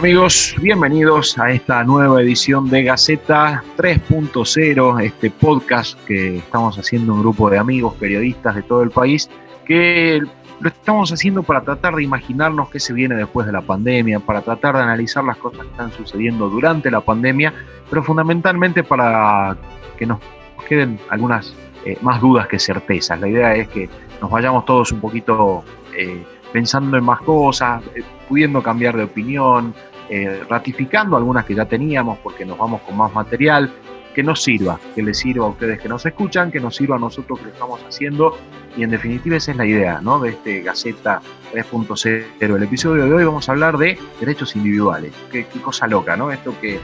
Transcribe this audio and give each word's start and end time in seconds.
Amigos, 0.00 0.56
bienvenidos 0.62 1.38
a 1.38 1.50
esta 1.50 1.84
nueva 1.84 2.22
edición 2.22 2.70
de 2.70 2.84
Gaceta 2.84 3.62
3.0, 3.76 5.02
este 5.02 5.30
podcast 5.30 6.02
que 6.06 6.38
estamos 6.38 6.78
haciendo 6.78 7.12
un 7.12 7.20
grupo 7.20 7.50
de 7.50 7.58
amigos 7.58 7.92
periodistas 7.96 8.54
de 8.54 8.62
todo 8.62 8.82
el 8.82 8.88
país, 8.88 9.28
que 9.66 10.22
lo 10.58 10.68
estamos 10.70 11.12
haciendo 11.12 11.42
para 11.42 11.60
tratar 11.60 11.96
de 11.96 12.02
imaginarnos 12.02 12.70
qué 12.70 12.80
se 12.80 12.94
viene 12.94 13.14
después 13.14 13.44
de 13.44 13.52
la 13.52 13.60
pandemia, 13.60 14.20
para 14.20 14.40
tratar 14.40 14.74
de 14.76 14.84
analizar 14.84 15.22
las 15.22 15.36
cosas 15.36 15.66
que 15.66 15.70
están 15.70 15.92
sucediendo 15.92 16.48
durante 16.48 16.90
la 16.90 17.02
pandemia, 17.02 17.52
pero 17.90 18.02
fundamentalmente 18.02 18.82
para 18.82 19.54
que 19.98 20.06
nos 20.06 20.18
queden 20.66 20.98
algunas 21.10 21.54
eh, 21.84 21.98
más 22.00 22.22
dudas 22.22 22.48
que 22.48 22.58
certezas. 22.58 23.20
La 23.20 23.28
idea 23.28 23.54
es 23.54 23.68
que 23.68 23.90
nos 24.22 24.30
vayamos 24.30 24.64
todos 24.64 24.92
un 24.92 25.00
poquito 25.00 25.62
eh, 25.94 26.24
pensando 26.52 26.96
en 26.96 27.04
más 27.04 27.20
cosas, 27.20 27.82
eh, 27.94 28.02
pudiendo 28.28 28.62
cambiar 28.62 28.96
de 28.96 29.04
opinión, 29.04 29.74
eh, 30.10 30.42
ratificando 30.48 31.16
algunas 31.16 31.44
que 31.44 31.54
ya 31.54 31.66
teníamos 31.66 32.18
porque 32.18 32.44
nos 32.44 32.58
vamos 32.58 32.80
con 32.82 32.96
más 32.96 33.14
material, 33.14 33.70
que 34.12 34.24
nos 34.24 34.42
sirva, 34.42 34.80
que 34.94 35.04
les 35.04 35.18
sirva 35.18 35.46
a 35.46 35.50
ustedes 35.50 35.80
que 35.80 35.88
nos 35.88 36.04
escuchan, 36.04 36.50
que 36.50 36.58
nos 36.58 36.74
sirva 36.74 36.96
a 36.96 36.98
nosotros 36.98 37.38
que 37.38 37.46
lo 37.46 37.52
estamos 37.52 37.80
haciendo 37.88 38.36
y 38.76 38.82
en 38.82 38.90
definitiva 38.90 39.36
esa 39.36 39.52
es 39.52 39.56
la 39.56 39.66
idea 39.66 40.00
¿no? 40.00 40.18
de 40.18 40.30
este 40.30 40.62
Gaceta 40.62 41.22
3.0. 41.52 42.56
El 42.56 42.62
episodio 42.62 43.04
de 43.04 43.12
hoy 43.12 43.24
vamos 43.24 43.48
a 43.48 43.52
hablar 43.52 43.78
de 43.78 43.98
derechos 44.18 44.56
individuales. 44.56 45.12
Qué, 45.30 45.46
cosa 45.62 45.86
loca, 45.86 46.16
¿no? 46.16 46.32
Esto 46.32 46.54
que 46.60 46.80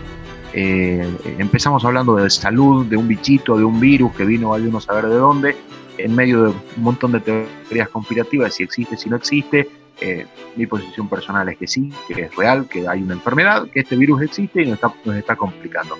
eh, 0.52 1.08
empezamos 1.38 1.84
hablando 1.84 2.14
de 2.14 2.30
salud, 2.30 2.86
de 2.86 2.96
un 2.96 3.08
bichito, 3.08 3.58
de 3.58 3.64
un 3.64 3.80
virus 3.80 4.14
que 4.14 4.24
vino 4.24 4.54
a 4.54 4.58
uno 4.58 4.80
saber 4.80 5.06
de 5.06 5.16
dónde, 5.16 5.56
en 5.98 6.14
medio 6.14 6.44
de 6.44 6.48
un 6.50 6.82
montón 6.82 7.12
de 7.12 7.20
teorías 7.20 7.88
conspirativas, 7.88 8.54
si 8.54 8.62
existe, 8.62 8.96
si 8.96 9.10
no 9.10 9.16
existe, 9.16 9.68
eh, 10.00 10.26
mi 10.56 10.66
posición 10.66 11.08
personal 11.08 11.48
es 11.48 11.56
que 11.56 11.66
sí, 11.66 11.90
que 12.06 12.22
es 12.22 12.36
real, 12.36 12.68
que 12.68 12.86
hay 12.86 13.02
una 13.02 13.14
enfermedad, 13.14 13.68
que 13.70 13.80
este 13.80 13.96
virus 13.96 14.22
existe 14.22 14.62
y 14.62 14.66
nos 14.66 14.74
está, 14.74 14.92
nos 15.04 15.16
está 15.16 15.36
complicando. 15.36 15.96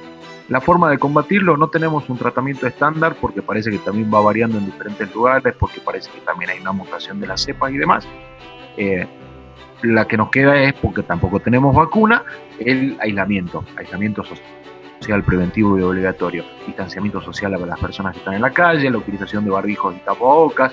La 0.49 0.61
forma 0.61 0.91
de 0.91 0.99
combatirlo, 0.99 1.57
no 1.57 1.69
tenemos 1.69 2.09
un 2.09 2.19
tratamiento 2.19 2.67
estándar 2.67 3.17
porque 3.21 3.43
parece 3.43 3.71
que 3.71 3.79
también 3.79 4.13
va 4.13 4.21
variando 4.21 4.59
en 4.59 4.67
diferentes 4.67 5.13
lugares, 5.15 5.55
porque 5.59 5.81
parece 5.81 6.11
que 6.11 6.21
también 6.21 6.51
hay 6.51 6.61
una 6.61 6.73
mutación 6.73 7.21
de 7.21 7.27
las 7.27 7.43
cepas 7.43 7.73
y 7.73 7.79
demás. 7.79 8.07
Eh, 8.77 9.07
la 9.83 10.07
que 10.07 10.17
nos 10.17 10.31
queda 10.31 10.61
es, 10.63 10.75
porque 10.75 11.03
tampoco 11.03 11.41
tenemos 11.41 11.75
vacuna, 11.75 12.23
el 12.59 12.97
aislamiento, 13.01 13.65
aislamiento 13.77 14.23
social 14.25 15.23
preventivo 15.25 15.79
y 15.79 15.83
obligatorio, 15.83 16.45
distanciamiento 16.67 17.21
social 17.21 17.55
a 17.55 17.59
las 17.59 17.79
personas 17.79 18.13
que 18.13 18.19
están 18.21 18.35
en 18.35 18.43
la 18.43 18.53
calle, 18.53 18.91
la 18.91 18.99
utilización 18.99 19.45
de 19.45 19.51
barbijos 19.51 19.95
y 19.97 19.99
tapabocas, 19.99 20.73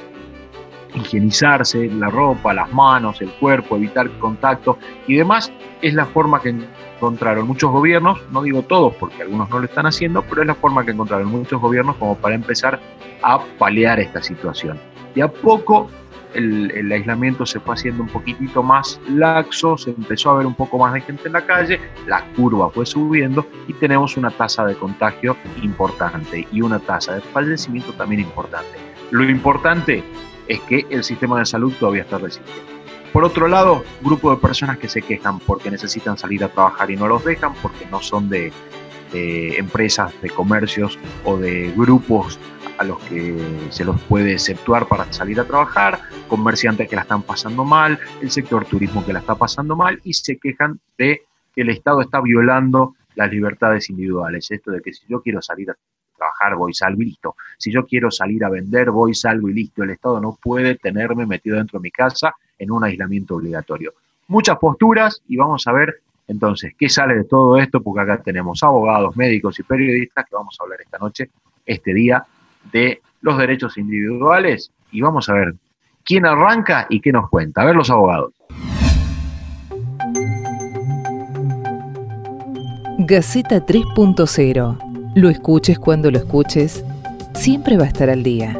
higienizarse 0.96 1.88
la 1.90 2.10
ropa, 2.10 2.54
las 2.54 2.72
manos, 2.72 3.22
el 3.22 3.30
cuerpo, 3.32 3.76
evitar 3.76 4.10
contacto 4.20 4.78
y 5.08 5.16
demás, 5.16 5.52
es 5.82 5.94
la 5.94 6.06
forma 6.06 6.42
que 6.42 6.50
encontraron 6.50 7.48
muchos 7.48 7.72
gobiernos, 7.72 8.20
no 8.32 8.44
digo 8.44 8.62
todos 8.64 8.94
porque 8.96 9.22
algunos 9.22 9.50
no 9.50 9.60
lo 9.60 9.66
están 9.66 9.86
haciendo, 9.86 10.24
pero 10.24 10.42
es 10.42 10.48
la 10.48 10.56
forma 10.56 10.86
que 10.86 10.92
encontraron 10.92 11.28
muchos 11.28 11.60
gobiernos 11.60 11.96
como 11.98 12.16
para 12.16 12.36
empezar 12.36 12.80
a 13.22 13.40
paliar 13.58 14.00
esta 14.00 14.22
situación. 14.22 14.80
Y 15.16 15.22
a 15.22 15.28
poco 15.28 15.90
el, 16.34 16.72
el, 16.72 16.92
aislamiento 16.92 17.46
se 17.46 17.60
fue 17.60 17.76
haciendo 17.76 18.04
un 18.04 18.10
poquitito 18.10 18.64
más 18.64 19.00
laxo, 19.10 19.78
se 19.78 19.92
empezó 19.92 20.32
a 20.32 20.38
ver 20.38 20.48
un 20.48 20.56
poco 20.56 20.80
más 20.80 20.94
de 20.94 21.02
gente 21.02 21.28
en 21.28 21.34
la 21.34 21.46
calle, 21.46 21.80
la 22.08 22.24
curva 22.36 22.70
fue 22.70 22.86
subiendo 22.86 23.46
y 23.68 23.74
tenemos 23.74 24.18
una 24.18 24.32
tasa 24.32 24.66
de 24.66 24.76
contagio 24.76 25.38
importante 25.62 26.48
y 26.52 26.62
una 26.62 26.80
tasa 26.80 27.16
de 27.16 27.22
fallecimiento 27.22 27.94
también 27.94 28.22
importante. 28.22 28.80
Lo 29.12 29.24
importante 29.30 30.04
es 30.54 30.62
que 30.62 30.86
el 30.90 31.04
sistema 31.04 31.40
de 31.40 31.46
salud 31.46 31.74
todavía 31.80 32.04
está 32.04 32.18
resistiendo. 32.18 32.64
Por 33.12 33.24
otro 33.24 33.48
lado, 33.48 33.84
grupo 34.02 34.32
de 34.32 34.38
personas 34.38 34.80
que 34.80 34.90
se 34.90 35.02
quejan 35.02 35.40
porque 35.40 35.70
necesitan 35.70 36.18
salir 36.18 36.44
a 36.44 36.50
trabajar 36.50 36.90
y 36.90 36.96
no 36.96 37.08
los 37.08 37.24
dejan, 37.24 37.54
porque 37.62 37.86
no 37.86 38.02
son 38.02 38.28
de, 38.30 38.52
empresas, 39.14 40.20
de 40.22 40.30
comercios 40.32 40.98
o 41.24 41.38
de 41.38 41.72
grupos 41.76 42.40
a 42.80 42.84
los 42.84 43.00
que 43.04 43.38
se 43.70 43.86
los 43.86 44.02
puede 44.02 44.34
exceptuar 44.34 44.88
para 44.88 45.12
salir 45.14 45.40
a 45.40 45.44
trabajar, 45.44 46.00
comerciantes 46.28 46.90
que 46.90 46.96
la 46.96 47.04
están 47.04 47.22
pasando 47.22 47.64
mal, 47.64 48.00
el 48.20 48.32
sector 48.32 48.66
turismo 48.66 49.06
que 49.06 49.14
la 49.14 49.20
está 49.20 49.36
pasando 49.36 49.76
mal 49.76 50.02
y 50.04 50.14
se 50.14 50.38
quejan 50.38 50.80
de 50.98 51.22
que 51.54 51.62
el 51.62 51.70
Estado 51.70 52.02
está 52.02 52.20
violando 52.20 52.96
las 53.14 53.30
libertades 53.30 53.92
individuales. 53.92 54.50
Esto 54.50 54.72
de 54.72 54.82
que 54.82 54.92
si 54.92 55.06
yo 55.08 55.22
quiero 55.22 55.40
salir 55.40 55.70
a 55.70 55.76
trabajar, 56.16 56.56
voy, 56.56 56.74
salgo 56.74 57.02
y 57.02 57.06
listo. 57.06 57.36
Si 57.58 57.72
yo 57.72 57.86
quiero 57.86 58.12
salir 58.12 58.44
a 58.44 58.50
vender, 58.50 58.92
voy, 58.92 59.14
salgo 59.14 59.50
y 59.50 59.54
listo. 59.54 59.84
El 59.84 59.92
Estado 59.92 60.20
no 60.20 60.38
puede 60.42 60.76
tenerme 60.76 61.26
metido 61.26 61.58
dentro 61.58 61.80
de 61.80 61.84
mi 61.84 61.92
casa 61.92 62.36
en 62.58 62.72
un 62.72 62.84
aislamiento 62.84 63.36
obligatorio. 63.36 63.94
Muchas 64.28 64.58
posturas 64.58 65.22
y 65.28 65.36
vamos 65.36 65.68
a 65.68 65.74
ver 65.74 66.02
entonces 66.28 66.74
qué 66.78 66.90
sale 66.90 67.16
de 67.16 67.24
todo 67.26 67.58
esto, 67.58 67.82
porque 67.82 68.02
acá 68.02 68.22
tenemos 68.24 68.64
abogados, 68.64 69.16
médicos 69.16 69.60
y 69.60 69.64
periodistas 69.64 70.26
que 70.26 70.36
vamos 70.36 70.58
a 70.60 70.64
hablar 70.64 70.82
esta 70.82 70.98
noche, 70.98 71.30
este 71.66 71.94
día, 71.94 72.26
de 72.72 73.02
los 73.22 73.38
derechos 73.38 73.78
individuales 73.78 74.72
y 74.92 75.02
vamos 75.02 75.28
a 75.30 75.34
ver 75.34 75.56
quién 76.04 76.26
arranca 76.26 76.88
y 76.90 77.02
qué 77.02 77.12
nos 77.12 77.30
cuenta. 77.30 77.62
A 77.62 77.66
ver 77.66 77.76
los 77.76 77.90
abogados. 77.90 78.34
Gaceta 83.00 83.66
3.0 83.66 84.93
lo 85.16 85.30
escuches 85.30 85.78
cuando 85.78 86.10
lo 86.10 86.18
escuches, 86.18 86.84
siempre 87.36 87.78
va 87.78 87.84
a 87.84 87.88
estar 87.88 88.10
al 88.10 88.24
día. 88.24 88.54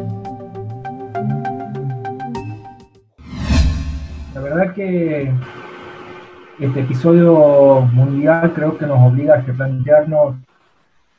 La 4.36 4.42
verdad 4.42 4.74
que 4.74 5.32
este 6.60 6.80
episodio 6.82 7.82
mundial 7.94 8.54
creo 8.54 8.78
que 8.78 8.86
nos 8.86 9.00
obliga 9.12 9.36
a 9.36 9.42
replantearnos 9.42 10.36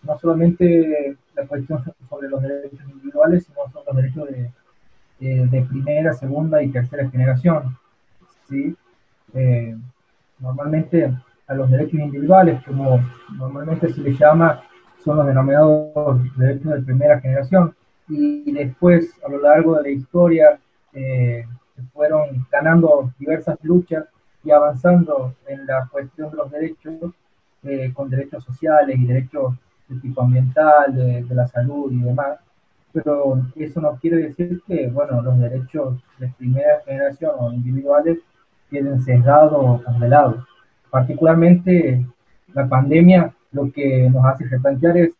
no 0.03 0.19
solamente 0.19 1.17
la 1.35 1.47
cuestión 1.47 1.83
sobre 2.09 2.29
los 2.29 2.41
derechos 2.41 2.81
individuales, 2.89 3.45
sino 3.45 3.59
sobre 3.73 3.87
los 3.87 3.97
derechos 3.97 4.29
de, 5.19 5.63
primera, 5.63 6.13
segunda 6.13 6.63
y 6.63 6.69
tercera 6.69 7.09
generación. 7.11 7.77
¿sí? 8.49 8.77
Eh, 9.33 9.75
normalmente 10.39 11.13
a 11.47 11.55
los 11.55 11.71
derechos 11.71 11.99
individuales, 11.99 12.63
como 12.65 13.01
normalmente 13.37 13.93
se 13.93 14.01
les 14.01 14.19
llama, 14.19 14.63
son 15.05 15.19
los 15.19 15.27
denominados 15.27 16.37
derechos 16.37 16.73
de 16.73 16.83
primera 16.83 17.21
generación. 17.21 17.75
Y 18.09 18.51
después, 18.53 19.13
a 19.25 19.31
lo 19.31 19.41
largo 19.41 19.77
de 19.77 19.83
la 19.83 19.89
historia, 19.91 20.59
eh, 20.93 21.47
fueron 21.93 22.47
ganando 22.51 23.13
diversas 23.19 23.59
luchas 23.63 24.05
y 24.43 24.51
avanzando 24.51 25.35
en 25.47 25.67
la 25.67 25.89
cuestión 25.91 26.31
de 26.31 26.37
los 26.37 26.51
derechos, 26.51 27.13
eh, 27.63 27.93
con 27.95 28.11
derechos 28.11 28.45
sociales 28.45 28.97
y 28.99 29.07
derechos 29.07 29.55
de 29.89 30.01
tipo 30.01 30.23
ambiental, 30.23 30.95
de, 30.95 31.35
la 31.35 31.47
salud 31.47 31.91
y 31.93 32.01
demás. 32.01 32.39
Pero 32.93 33.43
eso 33.57 33.81
no 33.81 33.97
quiere 33.97 34.19
decir 34.19 34.63
que, 34.67 34.89
bueno, 34.89 35.21
los 35.21 35.39
derechos 35.39 35.99
de 36.19 36.29
primera 36.39 36.81
generación 36.85 37.33
o 37.39 37.53
individuales 37.53 38.19
queden 38.71 39.01
sesgados 39.01 39.53
o 39.55 39.83
congelados. 39.83 40.45
Particularmente 40.91 42.07
la 42.53 42.69
pandemia 42.69 43.35
lo 43.55 43.73
que 43.73 44.11
nos 44.11 44.25
hace 44.27 44.45
replantear 44.45 44.97
es 44.99 45.15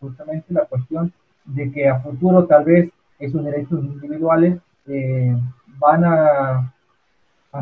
justamente 0.00 0.52
la 0.54 0.64
cuestión 0.64 1.12
de 1.44 1.70
que 1.70 1.88
a 1.88 2.00
futuro 2.00 2.46
tal 2.46 2.64
vez 2.64 2.90
esos 3.18 3.44
derechos 3.44 3.84
individuales 3.84 4.58
eh, 4.86 5.36
van 5.78 6.04
a, 6.04 6.70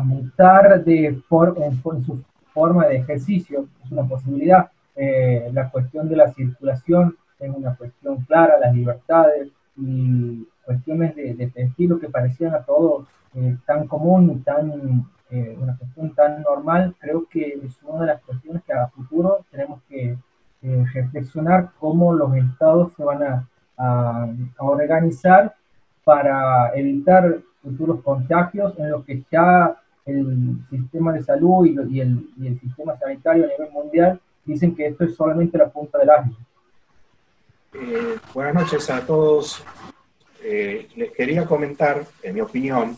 mutar 0.03 0.83
de 0.83 1.21
for, 1.27 1.55
en, 1.61 1.79
su 2.03 2.23
forma 2.51 2.87
de 2.87 2.97
ejercicio, 2.97 3.67
es 3.83 3.91
una 3.91 4.03
posibilidad. 4.03 4.71
Eh, 4.95 5.49
la 5.53 5.69
cuestión 5.69 6.09
de 6.09 6.15
la 6.15 6.33
circulación 6.33 7.15
es 7.39 7.49
una 7.55 7.75
cuestión 7.75 8.21
clara, 8.25 8.59
las 8.59 8.73
libertades 8.73 9.49
y 9.77 10.47
cuestiones 10.65 11.15
de, 11.15 11.35
de 11.35 11.43
este 11.43 11.63
estilo 11.63 11.99
que 11.99 12.09
parecían 12.09 12.55
a 12.55 12.63
todos 12.63 13.05
eh, 13.35 13.57
tan 13.65 13.87
común 13.87 14.31
y 14.31 14.43
tan 14.43 15.07
eh, 15.33 15.57
una 15.59 15.75
cuestión 15.75 16.13
tan 16.13 16.43
normal, 16.43 16.93
creo 16.99 17.25
que 17.27 17.59
es 17.65 17.79
una 17.81 18.01
de 18.01 18.07
las 18.13 18.21
cuestiones 18.21 18.61
que 18.63 18.71
a 18.71 18.87
futuro 18.89 19.43
tenemos 19.49 19.81
que 19.89 20.15
eh, 20.61 20.85
reflexionar 20.93 21.71
cómo 21.79 22.13
los 22.13 22.35
estados 22.35 22.93
se 22.93 23.03
van 23.03 23.23
a, 23.23 23.49
a, 23.75 24.29
organizar 24.59 25.55
para 26.03 26.71
evitar 26.75 27.39
futuros 27.63 28.01
contagios 28.01 28.77
en 28.77 28.91
los 28.91 29.03
que 29.05 29.23
ya 29.31 29.75
el 30.05 30.59
sistema 30.69 31.11
de 31.13 31.23
salud 31.23 31.65
y, 31.65 31.99
el, 31.99 32.29
y, 32.37 32.47
el, 32.47 32.59
sistema 32.59 32.95
sanitario 32.99 33.45
a 33.45 33.47
nivel 33.47 33.71
mundial 33.71 34.21
dicen 34.45 34.75
que 34.75 34.85
esto 34.85 35.03
es 35.05 35.15
solamente 35.15 35.57
la 35.57 35.69
punta 35.69 35.97
del 35.97 36.09
iceberg. 36.09 36.45
Eh, 37.73 38.19
buenas 38.35 38.53
noches 38.53 38.87
a 38.91 39.03
todos. 39.03 39.63
eh, 40.43 40.87
les 40.95 41.11
quería 41.11 41.43
comentar, 41.47 42.05
en 42.21 42.35
mi 42.35 42.41
opinión, 42.41 42.95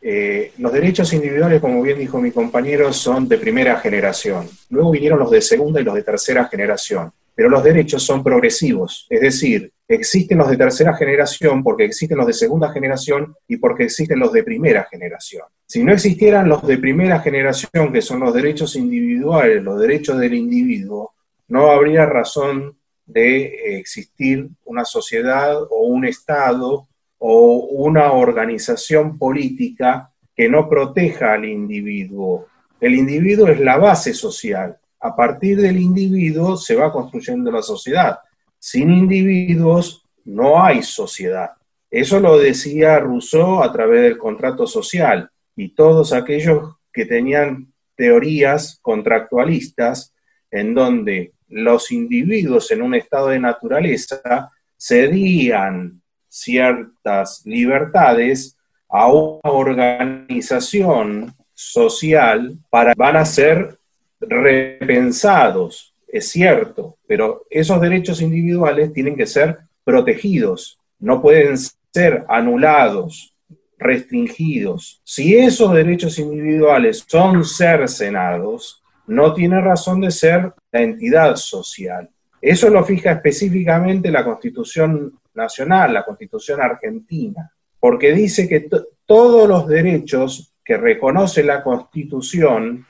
eh, 0.00 0.52
los 0.58 0.72
derechos 0.72 1.12
individuales, 1.12 1.60
como 1.60 1.82
bien 1.82 1.98
dijo 1.98 2.20
mi 2.20 2.30
compañero, 2.30 2.92
son 2.92 3.28
de 3.28 3.38
primera 3.38 3.78
generación. 3.80 4.48
Luego 4.70 4.90
vinieron 4.90 5.18
los 5.18 5.30
de 5.30 5.40
segunda 5.40 5.80
y 5.80 5.84
los 5.84 5.94
de 5.94 6.02
tercera 6.02 6.44
generación. 6.46 7.12
Pero 7.34 7.50
los 7.50 7.62
derechos 7.62 8.02
son 8.02 8.24
progresivos, 8.24 9.06
es 9.10 9.20
decir, 9.20 9.70
existen 9.86 10.38
los 10.38 10.48
de 10.48 10.56
tercera 10.56 10.96
generación 10.96 11.62
porque 11.62 11.84
existen 11.84 12.16
los 12.16 12.26
de 12.26 12.32
segunda 12.32 12.72
generación 12.72 13.34
y 13.46 13.58
porque 13.58 13.84
existen 13.84 14.18
los 14.18 14.32
de 14.32 14.42
primera 14.42 14.88
generación. 14.90 15.44
Si 15.66 15.84
no 15.84 15.92
existieran 15.92 16.48
los 16.48 16.66
de 16.66 16.78
primera 16.78 17.20
generación, 17.20 17.92
que 17.92 18.00
son 18.00 18.20
los 18.20 18.32
derechos 18.32 18.74
individuales, 18.74 19.62
los 19.62 19.78
derechos 19.78 20.18
del 20.18 20.32
individuo, 20.32 21.12
no 21.48 21.70
habría 21.70 22.06
razón 22.06 22.78
de 23.04 23.78
existir 23.78 24.48
una 24.64 24.84
sociedad 24.84 25.62
o 25.62 25.86
un 25.86 26.06
Estado 26.06 26.88
o 27.18 27.68
una 27.70 28.12
organización 28.12 29.18
política 29.18 30.10
que 30.34 30.48
no 30.48 30.68
proteja 30.68 31.32
al 31.32 31.44
individuo. 31.46 32.46
El 32.80 32.94
individuo 32.94 33.48
es 33.48 33.58
la 33.60 33.78
base 33.78 34.12
social. 34.12 34.76
A 35.00 35.16
partir 35.16 35.60
del 35.60 35.78
individuo 35.78 36.56
se 36.56 36.74
va 36.74 36.92
construyendo 36.92 37.50
la 37.50 37.62
sociedad. 37.62 38.18
Sin 38.58 38.92
individuos 38.92 40.04
no 40.24 40.62
hay 40.62 40.82
sociedad. 40.82 41.52
Eso 41.90 42.20
lo 42.20 42.38
decía 42.38 42.98
Rousseau 42.98 43.62
a 43.62 43.72
través 43.72 44.02
del 44.02 44.18
contrato 44.18 44.66
social 44.66 45.30
y 45.54 45.70
todos 45.70 46.12
aquellos 46.12 46.76
que 46.92 47.06
tenían 47.06 47.72
teorías 47.94 48.78
contractualistas 48.82 50.12
en 50.50 50.74
donde 50.74 51.32
los 51.48 51.92
individuos 51.92 52.70
en 52.70 52.82
un 52.82 52.94
estado 52.94 53.28
de 53.28 53.38
naturaleza 53.38 54.50
cedían 54.78 56.02
ciertas 56.36 57.42
libertades 57.44 58.56
a 58.88 59.10
una 59.10 59.40
organización 59.42 61.34
social 61.54 62.58
para 62.70 62.92
van 62.96 63.16
a 63.16 63.24
ser 63.24 63.78
repensados, 64.20 65.94
es 66.06 66.28
cierto, 66.28 66.98
pero 67.06 67.46
esos 67.50 67.80
derechos 67.80 68.20
individuales 68.20 68.92
tienen 68.92 69.16
que 69.16 69.26
ser 69.26 69.58
protegidos, 69.82 70.78
no 70.98 71.22
pueden 71.22 71.56
ser 71.92 72.24
anulados, 72.28 73.34
restringidos. 73.78 75.00
Si 75.04 75.36
esos 75.36 75.72
derechos 75.72 76.18
individuales 76.18 77.04
son 77.06 77.44
cercenados, 77.44 78.82
no 79.06 79.32
tiene 79.32 79.60
razón 79.60 80.00
de 80.00 80.10
ser 80.10 80.52
la 80.72 80.82
entidad 80.82 81.36
social. 81.36 82.08
Eso 82.40 82.68
lo 82.68 82.84
fija 82.84 83.12
específicamente 83.12 84.10
la 84.10 84.24
Constitución 84.24 85.18
Nacional, 85.36 85.92
la 85.92 86.04
Constitución 86.04 86.60
Argentina, 86.60 87.50
porque 87.78 88.12
dice 88.12 88.48
que 88.48 88.68
todos 89.04 89.48
los 89.48 89.68
derechos 89.68 90.54
que 90.64 90.76
reconoce 90.76 91.44
la 91.44 91.62
Constitución 91.62 92.86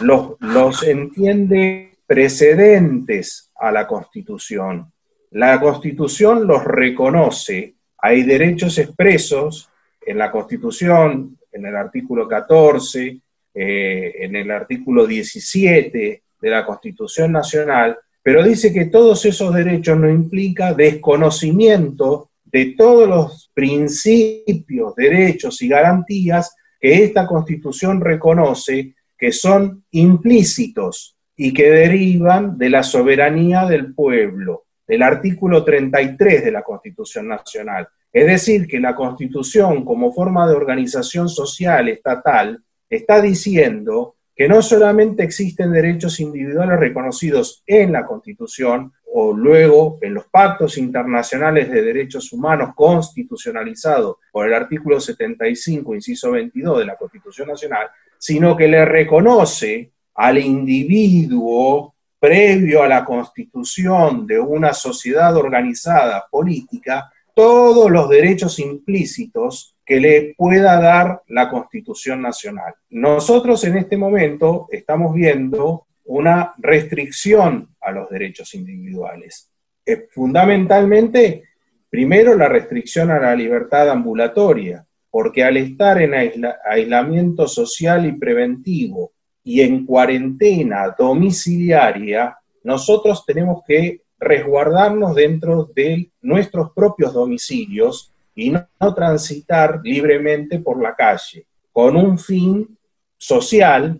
los, 0.00 0.34
los 0.40 0.82
entiende 0.82 1.92
precedentes 2.06 3.52
a 3.56 3.70
la 3.70 3.86
Constitución. 3.86 4.92
La 5.30 5.60
Constitución 5.60 6.46
los 6.46 6.64
reconoce. 6.64 7.74
Hay 7.98 8.22
derechos 8.22 8.78
expresos 8.78 9.70
en 10.04 10.18
la 10.18 10.30
Constitución, 10.30 11.38
en 11.50 11.66
el 11.66 11.76
artículo 11.76 12.28
14, 12.28 13.20
eh, 13.54 14.14
en 14.18 14.36
el 14.36 14.50
artículo 14.50 15.06
17 15.06 16.22
de 16.40 16.50
la 16.50 16.66
Constitución 16.66 17.32
Nacional, 17.32 17.98
pero 18.24 18.42
dice 18.42 18.72
que 18.72 18.86
todos 18.86 19.26
esos 19.26 19.54
derechos 19.54 19.98
no 19.98 20.08
implica 20.08 20.72
desconocimiento 20.72 22.30
de 22.42 22.74
todos 22.74 23.06
los 23.06 23.50
principios, 23.52 24.94
derechos 24.96 25.60
y 25.60 25.68
garantías 25.68 26.56
que 26.80 27.04
esta 27.04 27.26
Constitución 27.26 28.00
reconoce 28.00 28.94
que 29.18 29.30
son 29.30 29.84
implícitos 29.90 31.18
y 31.36 31.52
que 31.52 31.70
derivan 31.70 32.56
de 32.56 32.70
la 32.70 32.82
soberanía 32.82 33.66
del 33.66 33.92
pueblo, 33.92 34.64
del 34.86 35.02
artículo 35.02 35.62
33 35.62 36.44
de 36.44 36.50
la 36.50 36.62
Constitución 36.62 37.28
Nacional. 37.28 37.86
Es 38.10 38.26
decir, 38.26 38.66
que 38.66 38.80
la 38.80 38.94
Constitución 38.94 39.84
como 39.84 40.14
forma 40.14 40.48
de 40.48 40.54
organización 40.54 41.28
social 41.28 41.90
estatal 41.90 42.58
está 42.88 43.20
diciendo 43.20 44.14
que 44.34 44.48
no 44.48 44.62
solamente 44.62 45.22
existen 45.22 45.72
derechos 45.72 46.18
individuales 46.18 46.78
reconocidos 46.78 47.62
en 47.66 47.92
la 47.92 48.04
Constitución 48.04 48.92
o 49.12 49.32
luego 49.32 49.98
en 50.02 50.14
los 50.14 50.26
pactos 50.26 50.76
internacionales 50.76 51.70
de 51.70 51.82
derechos 51.82 52.32
humanos 52.32 52.70
constitucionalizados 52.74 54.16
por 54.32 54.48
el 54.48 54.54
artículo 54.54 54.98
75, 54.98 55.94
inciso 55.94 56.32
22 56.32 56.80
de 56.80 56.84
la 56.84 56.96
Constitución 56.96 57.48
Nacional, 57.48 57.86
sino 58.18 58.56
que 58.56 58.66
le 58.66 58.84
reconoce 58.84 59.92
al 60.14 60.38
individuo 60.38 61.94
previo 62.18 62.82
a 62.82 62.88
la 62.88 63.04
constitución 63.04 64.26
de 64.26 64.40
una 64.40 64.72
sociedad 64.72 65.36
organizada 65.36 66.26
política 66.30 67.12
todos 67.34 67.90
los 67.90 68.08
derechos 68.08 68.58
implícitos 68.58 69.76
que 69.84 70.00
le 70.00 70.34
pueda 70.36 70.80
dar 70.80 71.22
la 71.28 71.50
Constitución 71.50 72.22
Nacional. 72.22 72.74
Nosotros 72.90 73.64
en 73.64 73.76
este 73.76 73.96
momento 73.96 74.68
estamos 74.70 75.14
viendo 75.14 75.86
una 76.04 76.54
restricción 76.58 77.74
a 77.80 77.90
los 77.90 78.08
derechos 78.08 78.54
individuales. 78.54 79.50
fundamentalmente, 80.10 81.42
primero 81.90 82.34
la 82.34 82.48
restricción 82.48 83.10
a 83.10 83.18
la 83.18 83.36
libertad 83.36 83.90
ambulatoria, 83.90 84.86
porque 85.10 85.44
al 85.44 85.58
estar 85.58 86.00
en 86.00 86.14
aislamiento 86.64 87.46
social 87.46 88.06
y 88.06 88.12
preventivo 88.12 89.12
y 89.44 89.60
en 89.60 89.84
cuarentena 89.84 90.94
domiciliaria, 90.98 92.36
nosotros 92.62 93.24
tenemos 93.26 93.62
que 93.66 94.03
resguardarnos 94.24 95.14
dentro 95.14 95.70
de 95.74 96.10
nuestros 96.22 96.72
propios 96.72 97.12
domicilios 97.12 98.12
y 98.34 98.50
no, 98.50 98.66
transitar 98.94 99.80
libremente 99.82 100.58
por 100.58 100.82
la 100.82 100.94
calle, 100.94 101.46
con 101.72 101.96
un 101.96 102.18
fin 102.18 102.76
social 103.16 103.98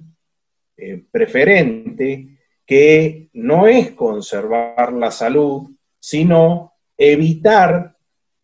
eh, 0.77 1.05
preferente 1.11 2.29
que 2.67 3.29
no 3.35 3.67
es 3.67 3.93
conservar 3.93 4.93
la 4.93 5.11
salud, 5.11 5.71
sino 6.01 6.73
evitar 6.97 7.95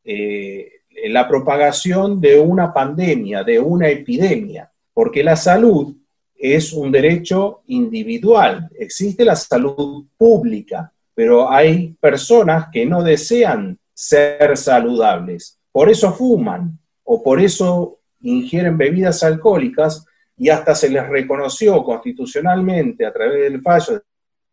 eh, 0.04 0.70
la 1.08 1.26
propagación 1.26 2.20
de 2.20 2.38
una 2.38 2.72
pandemia, 2.72 3.42
de 3.42 3.58
una 3.58 3.88
epidemia, 3.88 4.70
porque 4.92 5.24
la 5.24 5.36
salud 5.36 5.96
es 6.36 6.72
un 6.72 6.90
derecho 6.90 7.62
individual, 7.66 8.70
existe 8.78 9.24
la 9.24 9.36
salud 9.36 10.06
pública, 10.16 10.92
pero 11.20 11.52
hay 11.52 11.92
personas 12.00 12.68
que 12.72 12.86
no 12.86 13.02
desean 13.02 13.78
ser 13.92 14.56
saludables 14.56 15.60
por 15.70 15.90
eso 15.90 16.14
fuman 16.14 16.78
o 17.04 17.22
por 17.22 17.42
eso 17.42 18.00
ingieren 18.22 18.78
bebidas 18.78 19.22
alcohólicas 19.22 20.02
y 20.34 20.48
hasta 20.48 20.74
se 20.74 20.88
les 20.88 21.06
reconoció 21.06 21.84
constitucionalmente 21.84 23.04
a 23.04 23.12
través 23.12 23.52
del 23.52 23.60
fallo 23.60 24.02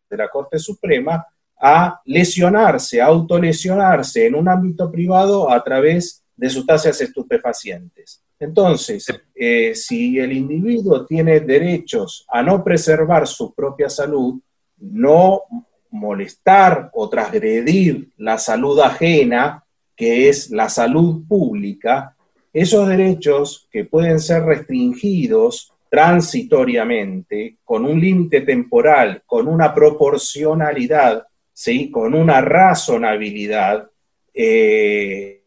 de 0.10 0.18
la 0.18 0.28
Corte 0.28 0.60
Suprema 0.60 1.26
a 1.58 2.02
lesionarse, 2.04 3.02
a 3.02 3.06
autolesionarse 3.06 4.28
en 4.28 4.36
un 4.36 4.50
ámbito 4.50 4.92
privado 4.92 5.50
a 5.50 5.64
través 5.64 6.22
de 6.36 6.50
sustancias 6.50 7.00
estupefacientes. 7.00 8.22
Entonces, 8.38 9.08
eh, 9.34 9.74
si 9.74 10.20
el 10.20 10.34
individuo 10.34 11.06
tiene 11.06 11.40
derechos 11.40 12.26
a 12.28 12.44
no 12.44 12.62
preservar 12.62 13.26
su 13.26 13.54
propia 13.54 13.90
salud, 13.90 14.38
no 14.80 15.44
molestar 15.92 16.90
o 16.94 17.10
transgredir 17.10 18.10
la 18.18 18.38
salud 18.38 18.80
ajena, 18.80 19.64
que 19.96 20.30
es 20.30 20.52
la 20.52 20.70
salud 20.70 21.24
pública, 21.28 22.16
esos 22.54 22.88
derechos 22.88 23.68
que 23.72 23.86
pueden 23.86 24.20
ser 24.20 24.44
restringidos 24.44 25.74
transitoriamente, 25.90 27.58
con 27.64 27.86
un 27.86 28.00
límite 28.00 28.42
temporal, 28.42 29.24
con 29.26 29.48
una 29.48 29.74
proporcionalidad, 29.74 31.26
¿sí? 31.54 31.90
con 31.90 32.14
una 32.14 32.42
razonabilidad, 32.42 33.90
eh, 34.34 35.44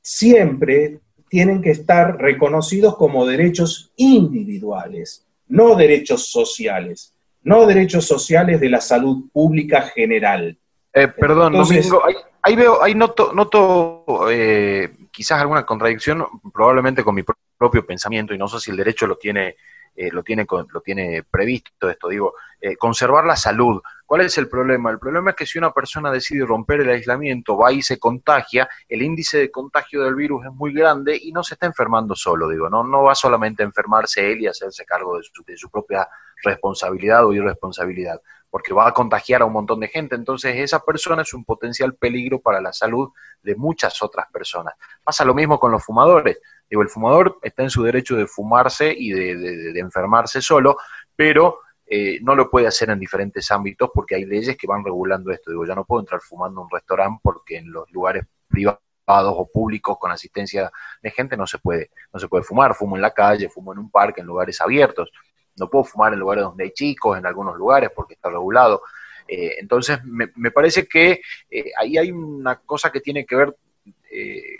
siempre 0.00 1.00
tienen 1.28 1.62
que 1.62 1.70
estar 1.70 2.18
reconocidos 2.18 2.96
como 2.96 3.26
derechos 3.26 3.92
individuales, 3.96 5.26
no 5.48 5.74
derechos 5.76 6.30
sociales, 6.30 7.11
no 7.44 7.66
derechos 7.66 8.06
sociales 8.06 8.60
de 8.60 8.68
la 8.68 8.80
salud 8.80 9.30
pública 9.32 9.82
general. 9.82 10.56
Eh, 10.92 11.08
perdón, 11.08 11.54
Domingo, 11.54 12.02
ahí 12.42 12.56
veo, 12.56 12.82
ahí 12.82 12.94
noto, 12.94 13.32
noto 13.32 14.30
eh, 14.30 14.90
quizás 15.10 15.40
alguna 15.40 15.64
contradicción, 15.64 16.26
probablemente 16.52 17.04
con 17.04 17.14
mi 17.14 17.22
propio 17.56 17.86
pensamiento, 17.86 18.34
y 18.34 18.38
no 18.38 18.48
sé 18.48 18.60
si 18.60 18.70
el 18.70 18.76
derecho 18.76 19.06
lo 19.06 19.16
tiene, 19.16 19.56
eh, 19.94 20.10
lo 20.10 20.22
tiene, 20.22 20.46
lo 20.70 20.80
tiene 20.80 21.22
previsto 21.22 21.88
esto. 21.88 22.08
Digo, 22.08 22.34
eh, 22.60 22.76
conservar 22.76 23.24
la 23.24 23.36
salud. 23.36 23.80
¿Cuál 24.06 24.22
es 24.22 24.36
el 24.36 24.48
problema? 24.48 24.90
El 24.90 24.98
problema 24.98 25.30
es 25.30 25.36
que 25.36 25.46
si 25.46 25.58
una 25.58 25.72
persona 25.72 26.10
decide 26.10 26.44
romper 26.44 26.80
el 26.80 26.90
aislamiento, 26.90 27.56
va 27.56 27.72
y 27.72 27.82
se 27.82 27.98
contagia, 27.98 28.68
el 28.88 29.02
índice 29.02 29.38
de 29.38 29.50
contagio 29.50 30.02
del 30.02 30.14
virus 30.14 30.44
es 30.44 30.52
muy 30.52 30.72
grande 30.72 31.18
y 31.20 31.32
no 31.32 31.42
se 31.42 31.54
está 31.54 31.66
enfermando 31.66 32.14
solo, 32.14 32.48
digo, 32.48 32.68
no, 32.68 32.84
no 32.84 33.04
va 33.04 33.14
solamente 33.14 33.62
a 33.62 33.66
enfermarse 33.66 34.30
él 34.30 34.42
y 34.42 34.46
hacerse 34.46 34.84
cargo 34.84 35.16
de 35.16 35.22
su, 35.24 35.42
de 35.44 35.56
su 35.56 35.70
propia 35.70 36.06
responsabilidad 36.42 37.24
o 37.24 37.32
irresponsabilidad, 37.32 38.20
porque 38.50 38.74
va 38.74 38.88
a 38.88 38.92
contagiar 38.92 39.42
a 39.42 39.46
un 39.46 39.52
montón 39.52 39.80
de 39.80 39.88
gente, 39.88 40.14
entonces 40.14 40.56
esa 40.56 40.80
persona 40.80 41.22
es 41.22 41.32
un 41.32 41.44
potencial 41.44 41.94
peligro 41.94 42.40
para 42.40 42.60
la 42.60 42.72
salud 42.72 43.10
de 43.42 43.54
muchas 43.54 44.02
otras 44.02 44.26
personas. 44.30 44.74
Pasa 45.02 45.24
lo 45.24 45.34
mismo 45.34 45.58
con 45.58 45.72
los 45.72 45.84
fumadores, 45.84 46.38
digo, 46.68 46.82
el 46.82 46.88
fumador 46.88 47.38
está 47.42 47.62
en 47.62 47.70
su 47.70 47.82
derecho 47.82 48.16
de 48.16 48.26
fumarse 48.26 48.94
y 48.96 49.10
de, 49.12 49.78
enfermarse 49.80 50.40
solo, 50.40 50.76
pero 51.14 51.60
eh, 51.86 52.18
no 52.22 52.34
lo 52.34 52.50
puede 52.50 52.66
hacer 52.66 52.90
en 52.90 52.98
diferentes 52.98 53.50
ámbitos 53.50 53.90
porque 53.92 54.14
hay 54.14 54.24
leyes 54.24 54.56
que 54.56 54.66
van 54.66 54.84
regulando 54.84 55.30
esto. 55.30 55.50
Digo, 55.50 55.66
ya 55.66 55.74
no 55.74 55.84
puedo 55.84 56.00
entrar 56.00 56.20
fumando 56.20 56.60
en 56.60 56.64
un 56.64 56.70
restaurante 56.70 57.20
porque 57.22 57.58
en 57.58 57.70
los 57.70 57.90
lugares 57.90 58.24
privados 58.48 58.80
o 59.06 59.48
públicos 59.52 59.98
con 59.98 60.10
asistencia 60.10 60.70
de 61.02 61.10
gente 61.10 61.36
no 61.36 61.46
se 61.46 61.58
puede, 61.58 61.90
no 62.12 62.20
se 62.20 62.28
puede 62.28 62.44
fumar. 62.44 62.74
Fumo 62.74 62.96
en 62.96 63.02
la 63.02 63.12
calle, 63.12 63.48
fumo 63.48 63.72
en 63.72 63.78
un 63.78 63.90
parque, 63.90 64.20
en 64.20 64.26
lugares 64.26 64.60
abiertos. 64.60 65.10
No 65.56 65.68
puedo 65.68 65.84
fumar 65.84 66.12
en 66.12 66.20
lugares 66.20 66.44
donde 66.44 66.64
hay 66.64 66.72
chicos, 66.72 67.18
en 67.18 67.26
algunos 67.26 67.56
lugares 67.56 67.90
porque 67.94 68.14
está 68.14 68.28
regulado. 68.28 68.82
Eh, 69.28 69.56
entonces, 69.58 69.98
me, 70.04 70.50
parece 70.50 70.86
que 70.86 71.20
eh, 71.50 71.72
ahí 71.78 71.96
hay 71.96 72.10
una 72.10 72.56
cosa 72.56 72.90
que 72.90 73.00
tiene 73.00 73.24
que 73.24 73.36
ver 73.36 73.56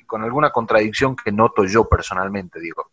con 0.06 0.22
alguna 0.22 0.50
contradicción 0.50 1.14
que 1.14 1.30
noto 1.30 1.66
yo 1.66 1.86
personalmente, 1.86 2.58
digo 2.58 2.90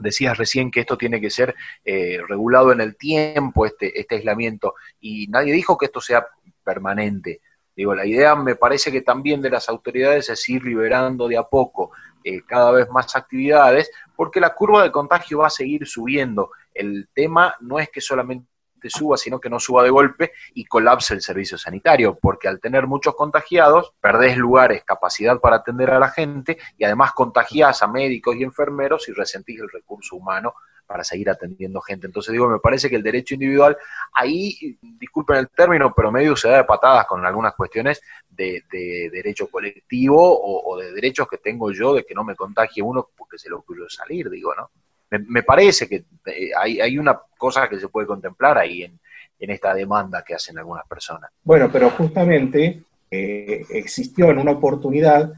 Decías 0.00 0.36
recién 0.36 0.70
que 0.70 0.80
esto 0.80 0.96
tiene 0.96 1.20
que 1.20 1.30
ser 1.30 1.54
eh, 1.84 2.20
regulado 2.26 2.72
en 2.72 2.80
el 2.80 2.96
tiempo, 2.96 3.66
este, 3.66 3.98
este 4.00 4.16
aislamiento, 4.16 4.74
y 5.00 5.26
nadie 5.28 5.52
dijo 5.52 5.76
que 5.76 5.86
esto 5.86 6.00
sea 6.00 6.26
permanente. 6.64 7.40
Digo, 7.76 7.94
la 7.94 8.06
idea 8.06 8.34
me 8.34 8.56
parece 8.56 8.90
que 8.90 9.02
también 9.02 9.42
de 9.42 9.50
las 9.50 9.68
autoridades 9.68 10.28
es 10.30 10.48
ir 10.48 10.64
liberando 10.64 11.28
de 11.28 11.36
a 11.36 11.42
poco 11.42 11.92
eh, 12.24 12.42
cada 12.46 12.70
vez 12.72 12.88
más 12.90 13.14
actividades, 13.14 13.90
porque 14.16 14.40
la 14.40 14.54
curva 14.54 14.82
de 14.82 14.90
contagio 14.90 15.38
va 15.38 15.48
a 15.48 15.50
seguir 15.50 15.86
subiendo. 15.86 16.50
El 16.74 17.08
tema 17.12 17.56
no 17.60 17.78
es 17.78 17.88
que 17.90 18.00
solamente 18.00 18.46
suba, 18.88 19.16
sino 19.16 19.38
que 19.40 19.50
no 19.50 19.60
suba 19.60 19.82
de 19.82 19.90
golpe 19.90 20.32
y 20.54 20.64
colapse 20.64 21.12
el 21.12 21.20
servicio 21.20 21.58
sanitario, 21.58 22.18
porque 22.20 22.48
al 22.48 22.60
tener 22.60 22.86
muchos 22.86 23.14
contagiados, 23.14 23.92
perdés 24.00 24.36
lugares, 24.36 24.84
capacidad 24.84 25.38
para 25.38 25.56
atender 25.56 25.90
a 25.90 25.98
la 25.98 26.08
gente 26.08 26.58
y 26.78 26.84
además 26.84 27.12
contagiás 27.12 27.82
a 27.82 27.88
médicos 27.88 28.36
y 28.36 28.42
enfermeros 28.42 29.08
y 29.08 29.12
resentís 29.12 29.60
el 29.60 29.68
recurso 29.68 30.16
humano 30.16 30.54
para 30.86 31.04
seguir 31.04 31.30
atendiendo 31.30 31.80
gente. 31.80 32.08
Entonces 32.08 32.32
digo, 32.32 32.48
me 32.48 32.58
parece 32.58 32.90
que 32.90 32.96
el 32.96 33.02
derecho 33.04 33.34
individual, 33.34 33.76
ahí, 34.12 34.76
disculpen 34.82 35.36
el 35.36 35.48
término, 35.48 35.92
pero 35.94 36.10
medio 36.10 36.34
se 36.34 36.48
da 36.48 36.56
de 36.56 36.64
patadas 36.64 37.06
con 37.06 37.24
algunas 37.24 37.54
cuestiones 37.54 38.02
de, 38.28 38.64
derecho 39.12 39.48
colectivo 39.48 40.18
o, 40.18 40.76
de 40.78 40.92
derechos 40.92 41.28
que 41.28 41.38
tengo 41.38 41.70
yo 41.70 41.94
de 41.94 42.04
que 42.04 42.14
no 42.14 42.24
me 42.24 42.34
contagie 42.34 42.82
uno 42.82 43.08
porque 43.16 43.38
se 43.38 43.48
le 43.48 43.54
ocurrió 43.54 43.88
salir, 43.88 44.28
digo, 44.30 44.52
¿no? 44.56 44.70
Me, 45.10 45.42
parece 45.42 45.88
que 45.88 46.04
eh, 46.26 46.50
hay, 46.56 46.98
una 46.98 47.18
cosa 47.36 47.68
que 47.68 47.78
se 47.78 47.88
puede 47.88 48.06
contemplar 48.06 48.58
ahí 48.58 48.84
en, 48.84 48.98
esta 49.38 49.72
demanda 49.72 50.22
que 50.22 50.34
hacen 50.34 50.58
algunas 50.58 50.86
personas. 50.86 51.30
Bueno, 51.42 51.70
pero 51.72 51.88
justamente 51.90 52.82
eh, 53.10 53.64
existió 53.70 54.30
en 54.30 54.38
una 54.38 54.52
oportunidad 54.52 55.32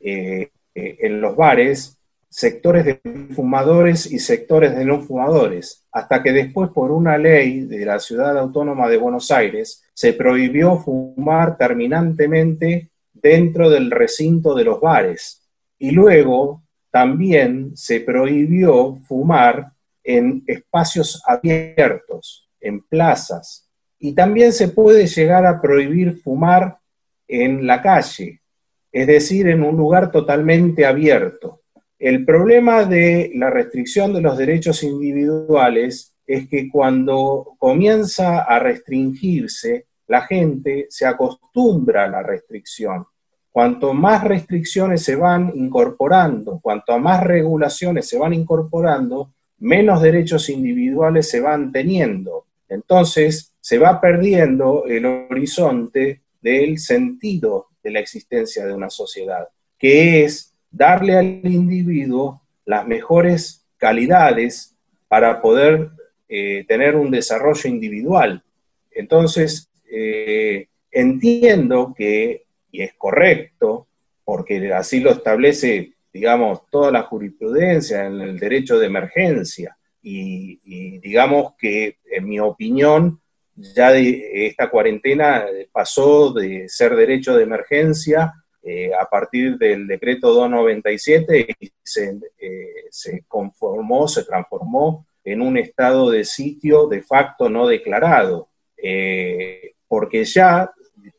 eh, 0.00 0.50
en 0.74 1.20
los 1.20 1.36
bares 1.36 1.96
sectores 2.34 2.84
de 2.84 3.00
fumadores 3.32 4.10
y 4.10 4.18
sectores 4.18 4.74
de 4.74 4.84
no 4.84 5.00
fumadores, 5.02 5.86
hasta 5.92 6.20
que 6.20 6.32
después 6.32 6.68
por 6.70 6.90
una 6.90 7.16
ley 7.16 7.60
de 7.60 7.84
la 7.84 8.00
Ciudad 8.00 8.36
Autónoma 8.36 8.88
de 8.88 8.96
Buenos 8.96 9.30
Aires 9.30 9.84
se 9.94 10.14
prohibió 10.14 10.76
fumar 10.78 11.56
terminantemente 11.56 12.90
dentro 13.12 13.70
del 13.70 13.88
recinto 13.88 14.52
de 14.56 14.64
los 14.64 14.80
bares. 14.80 15.48
Y 15.78 15.92
luego 15.92 16.64
también 16.94 17.76
se 17.76 17.98
prohibió 18.02 18.94
fumar 19.08 19.72
en 20.04 20.44
espacios 20.46 21.20
abiertos, 21.26 22.48
en 22.60 22.82
plazas, 22.82 23.68
y 23.98 24.14
también 24.14 24.52
se 24.52 24.68
puede 24.68 25.08
llegar 25.08 25.44
a 25.44 25.60
prohibir 25.60 26.20
fumar 26.22 26.78
en 27.26 27.66
la 27.66 27.82
calle, 27.82 28.42
es 28.92 29.08
decir, 29.08 29.48
en 29.48 29.64
un 29.64 29.76
lugar 29.76 30.12
totalmente 30.12 30.86
abierto. 30.86 31.62
El 31.98 32.24
problema 32.24 32.84
de 32.84 33.32
la 33.34 33.50
restricción 33.50 34.12
de 34.12 34.20
los 34.20 34.38
derechos 34.38 34.84
individuales 34.84 36.14
es 36.24 36.48
que 36.48 36.68
cuando 36.70 37.56
comienza 37.58 38.44
a 38.44 38.60
restringirse, 38.60 39.86
la 40.06 40.22
gente 40.22 40.86
se 40.90 41.06
acostumbra 41.06 42.04
a 42.04 42.08
la 42.08 42.22
restricción 42.22 43.04
Cuanto 43.54 43.94
más 43.94 44.24
restricciones 44.24 45.04
se 45.04 45.14
van 45.14 45.52
incorporando, 45.54 46.58
cuanto 46.60 46.98
más 46.98 47.22
regulaciones 47.22 48.08
se 48.08 48.18
van 48.18 48.34
incorporando, 48.34 49.30
menos 49.58 50.02
derechos 50.02 50.48
individuales 50.48 51.30
se 51.30 51.38
van 51.38 51.70
teniendo. 51.70 52.46
Entonces 52.68 53.54
se 53.60 53.78
va 53.78 54.00
perdiendo 54.00 54.86
el 54.86 55.06
horizonte 55.06 56.22
del 56.42 56.80
sentido 56.80 57.68
de 57.80 57.92
la 57.92 58.00
existencia 58.00 58.66
de 58.66 58.74
una 58.74 58.90
sociedad, 58.90 59.46
que 59.78 60.24
es 60.24 60.52
darle 60.68 61.16
al 61.16 61.26
individuo 61.44 62.42
las 62.64 62.84
mejores 62.88 63.64
calidades 63.76 64.74
para 65.06 65.40
poder 65.40 65.90
eh, 66.28 66.64
tener 66.66 66.96
un 66.96 67.08
desarrollo 67.08 67.70
individual. 67.70 68.42
Entonces, 68.90 69.70
eh, 69.88 70.66
entiendo 70.90 71.94
que 71.96 72.43
y 72.74 72.82
es 72.82 72.94
correcto, 72.94 73.86
porque 74.24 74.72
así 74.72 74.98
lo 74.98 75.12
establece, 75.12 75.92
digamos, 76.12 76.68
toda 76.70 76.90
la 76.90 77.02
jurisprudencia 77.02 78.04
en 78.04 78.20
el 78.20 78.36
derecho 78.36 78.80
de 78.80 78.86
emergencia. 78.86 79.78
Y, 80.02 80.98
digamos 80.98 81.54
que, 81.56 81.98
en 82.10 82.28
mi 82.28 82.40
opinión, 82.40 83.20
ya 83.54 83.92
de 83.92 84.48
esta 84.48 84.68
cuarentena 84.70 85.46
pasó 85.70 86.32
de 86.32 86.68
ser 86.68 86.96
derecho 86.96 87.36
de 87.36 87.44
emergencia 87.44 88.34
eh, 88.60 88.90
a 88.92 89.08
partir 89.08 89.56
del 89.56 89.86
decreto 89.86 90.34
297 90.34 91.46
y 91.60 91.70
se, 91.80 92.18
eh, 92.38 92.86
se, 92.90 93.22
conformó, 93.28 94.08
se 94.08 94.24
transformó 94.24 95.06
en 95.22 95.42
un 95.42 95.58
estado 95.58 96.10
de 96.10 96.24
sitio 96.24 96.88
de 96.88 97.02
facto 97.02 97.48
no 97.48 97.68
declarado, 97.68 98.48
eh, 98.76 99.74
porque 99.86 100.24
ya 100.24 100.72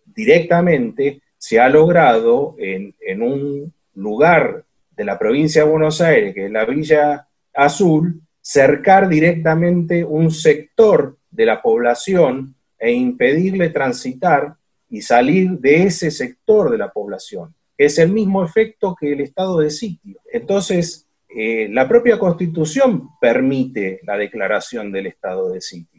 directamente 0.06 1.22
se 1.38 1.60
ha 1.60 1.70
logrado 1.70 2.56
en, 2.58 2.94
un 3.22 3.74
lugar 3.94 4.64
de 4.96 5.06
la 5.06 5.18
provincia 5.18 5.64
de 5.64 5.70
Buenos 5.70 6.02
Aires, 6.02 6.34
que 6.34 6.46
es 6.46 6.52
la 6.52 6.66
Villa 6.66 7.28
Azul, 7.54 8.22
cercar 8.42 9.08
directamente 9.08 10.04
un 10.04 10.32
sector 10.32 11.18
de 11.32 11.46
la 11.46 11.62
población 11.62 12.56
e 12.78 12.92
impedirle 12.92 13.70
transitar 13.70 14.56
y 14.90 15.02
salir 15.02 15.52
de 15.60 15.84
ese 15.84 16.12
sector 16.12 16.70
de 16.70 16.78
la 16.78 16.92
población. 16.92 17.54
Es 17.78 17.98
el 18.00 18.12
mismo 18.12 18.44
efecto 18.44 18.96
que 19.00 19.14
el 19.14 19.22
estado 19.22 19.60
de 19.60 19.70
sitio. 19.70 20.20
Entonces, 20.32 21.06
eh, 21.28 21.68
la 21.70 21.88
propia 21.88 22.18
constitución 22.18 23.10
permite 23.20 24.00
la 24.04 24.18
declaración 24.18 24.92
del 24.92 25.08
estado 25.08 25.50
de 25.50 25.60
sitio. 25.60 25.95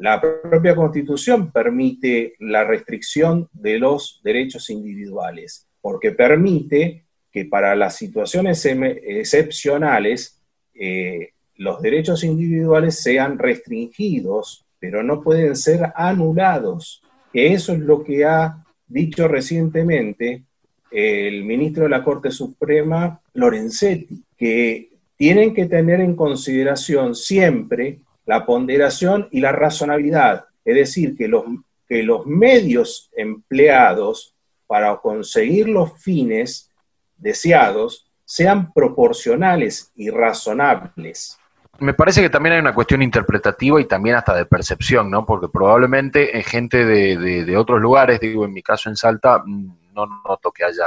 La 0.00 0.18
propia 0.18 0.74
Constitución 0.74 1.52
permite 1.52 2.32
la 2.38 2.64
restricción 2.64 3.50
de 3.52 3.78
los 3.78 4.22
derechos 4.24 4.70
individuales, 4.70 5.68
porque 5.78 6.12
permite 6.12 7.04
que 7.30 7.44
para 7.44 7.76
las 7.76 7.96
situaciones 7.96 8.64
excepcionales 8.64 10.40
eh, 10.72 11.34
los 11.56 11.82
derechos 11.82 12.24
individuales 12.24 13.02
sean 13.02 13.38
restringidos, 13.38 14.64
pero 14.78 15.02
no 15.02 15.20
pueden 15.20 15.54
ser 15.54 15.92
anulados. 15.94 17.02
eso 17.34 17.74
es 17.74 17.80
lo 17.80 18.02
que 18.02 18.24
ha 18.24 18.64
dicho 18.86 19.28
recientemente 19.28 20.44
el 20.90 21.44
ministro 21.44 21.82
de 21.82 21.90
la 21.90 22.02
Corte 22.02 22.30
Suprema, 22.30 23.20
Lorenzetti, 23.34 24.24
que 24.34 24.92
tienen 25.18 25.52
que 25.52 25.66
tener 25.66 26.00
en 26.00 26.16
consideración 26.16 27.14
siempre 27.14 27.98
la 28.30 28.46
ponderación 28.46 29.26
y 29.32 29.40
la 29.40 29.50
razonabilidad, 29.50 30.44
es 30.64 30.76
decir, 30.76 31.16
que 31.16 31.26
los, 31.26 31.42
que 31.88 32.04
los 32.04 32.26
medios 32.26 33.10
empleados 33.16 34.36
para 34.68 34.96
conseguir 34.98 35.68
los 35.68 36.00
fines 36.00 36.70
deseados 37.16 38.08
sean 38.24 38.72
proporcionales 38.72 39.90
y 39.96 40.10
razonables. 40.10 41.40
Me 41.80 41.92
parece 41.92 42.22
que 42.22 42.30
también 42.30 42.52
hay 42.52 42.60
una 42.60 42.72
cuestión 42.72 43.02
interpretativa 43.02 43.80
y 43.80 43.86
también 43.86 44.14
hasta 44.14 44.36
de 44.36 44.46
percepción, 44.46 45.10
¿no? 45.10 45.26
Porque 45.26 45.48
probablemente 45.48 46.36
en 46.36 46.44
gente 46.44 46.84
de, 46.84 47.56
otros 47.56 47.80
lugares, 47.80 48.20
digo, 48.20 48.44
en 48.44 48.52
mi 48.52 48.62
caso 48.62 48.90
en 48.90 48.94
Salta, 48.94 49.42
mm, 49.44 49.92
no 49.92 50.06
noto 50.24 50.52
que 50.52 50.62
haya 50.62 50.86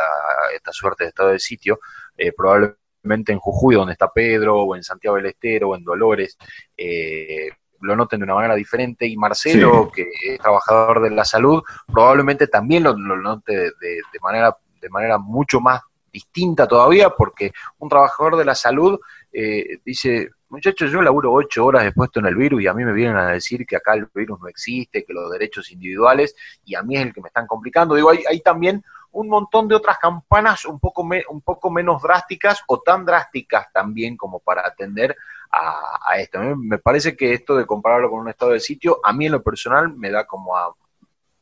esta 0.56 0.72
suerte 0.72 1.04
de 1.04 1.10
estado 1.10 1.32
de 1.32 1.40
sitio, 1.40 1.82
eh, 2.16 2.32
probablemente 2.32 2.83
en 3.04 3.40
Jujuy, 3.40 3.76
donde 3.76 3.94
está 3.94 4.12
Pedro, 4.12 4.62
o 4.62 4.76
en 4.76 4.84
Santiago 4.84 5.18
del 5.18 5.28
Estero, 5.28 5.70
o 5.70 5.76
en 5.76 5.84
Dolores, 5.84 6.38
eh, 6.78 7.50
lo 7.82 7.96
noten 7.96 8.20
de 8.20 8.24
una 8.24 8.36
manera 8.36 8.56
diferente 8.56 9.06
y 9.06 9.18
Marcelo, 9.18 9.92
que 9.94 10.08
es 10.26 10.40
trabajador 10.40 11.02
de 11.02 11.10
la 11.10 11.26
salud, 11.26 11.62
probablemente 11.86 12.48
también 12.48 12.84
lo, 12.84 12.96
note 12.96 13.54
de, 13.54 14.20
manera, 14.22 14.56
de 14.82 14.90
manera 14.90 15.18
mucho 15.18 15.60
más 15.60 15.82
distinta 16.12 16.66
todavía, 16.66 17.10
porque 17.10 17.52
un 17.80 17.90
trabajador 17.90 18.38
de 18.38 18.46
la 18.46 18.56
salud 18.56 19.00
eh, 19.34 19.80
dice, 19.84 20.30
muchachos, 20.48 20.92
yo 20.92 21.02
laburo 21.02 21.34
ocho 21.34 21.66
horas 21.66 21.84
de 21.84 21.92
puesto 21.92 22.22
en 22.22 22.28
el 22.28 22.36
virus 22.36 22.62
y 22.62 22.68
a 22.68 22.74
mí 22.74 22.86
me 22.86 22.94
vienen 22.94 23.18
a 23.18 23.32
decir 23.32 23.66
que 23.66 23.76
acá 23.76 23.96
el 23.96 24.08
virus 24.14 24.40
no 24.40 24.48
existe, 24.48 25.04
que 25.04 25.12
los 25.14 25.30
derechos 25.30 25.70
individuales, 25.72 26.36
y 26.64 26.76
a 26.76 26.84
mí 26.84 26.96
es 26.96 27.02
el 27.02 27.14
que 27.14 27.22
me 27.22 27.28
están 27.28 27.48
complicando. 27.48 27.96
Digo, 27.96 28.12
hay, 28.12 28.24
hay 28.30 28.40
también 28.40 28.82
un 29.14 29.30
montón 29.30 29.68
de 29.68 29.76
otras 29.76 29.98
campanas 29.98 30.66
un 30.66 30.80
poco, 30.80 31.08
un 31.30 31.42
poco 31.42 31.72
menos 31.72 32.02
drásticas 32.02 32.62
o 32.68 32.82
tan 32.82 33.06
drásticas 33.06 33.72
también 33.72 34.18
como 34.18 34.40
para 34.40 34.66
atender 34.68 35.16
a, 35.52 36.18
esto. 36.18 36.40
me 36.58 36.80
parece 36.80 37.16
que 37.16 37.34
esto 37.34 37.56
de 37.56 37.68
compararlo 37.68 38.10
con 38.10 38.22
un 38.22 38.30
estado 38.30 38.52
de 38.52 38.60
sitio, 38.60 39.00
a 39.04 39.14
mí 39.14 39.28
en 39.28 39.34
lo 39.34 39.44
personal 39.44 39.94
me 39.96 40.10
da 40.10 40.26
como 40.26 40.58
a 40.58 40.74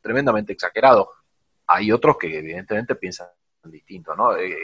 tremendamente 0.02 0.52
exagerado. 0.52 1.12
Hay 1.68 1.92
otros 1.92 2.18
que 2.18 2.38
evidentemente 2.38 2.96
piensan 2.96 3.28
distinto, 3.64 4.16
¿no? 4.16 4.36
Eh, 4.36 4.56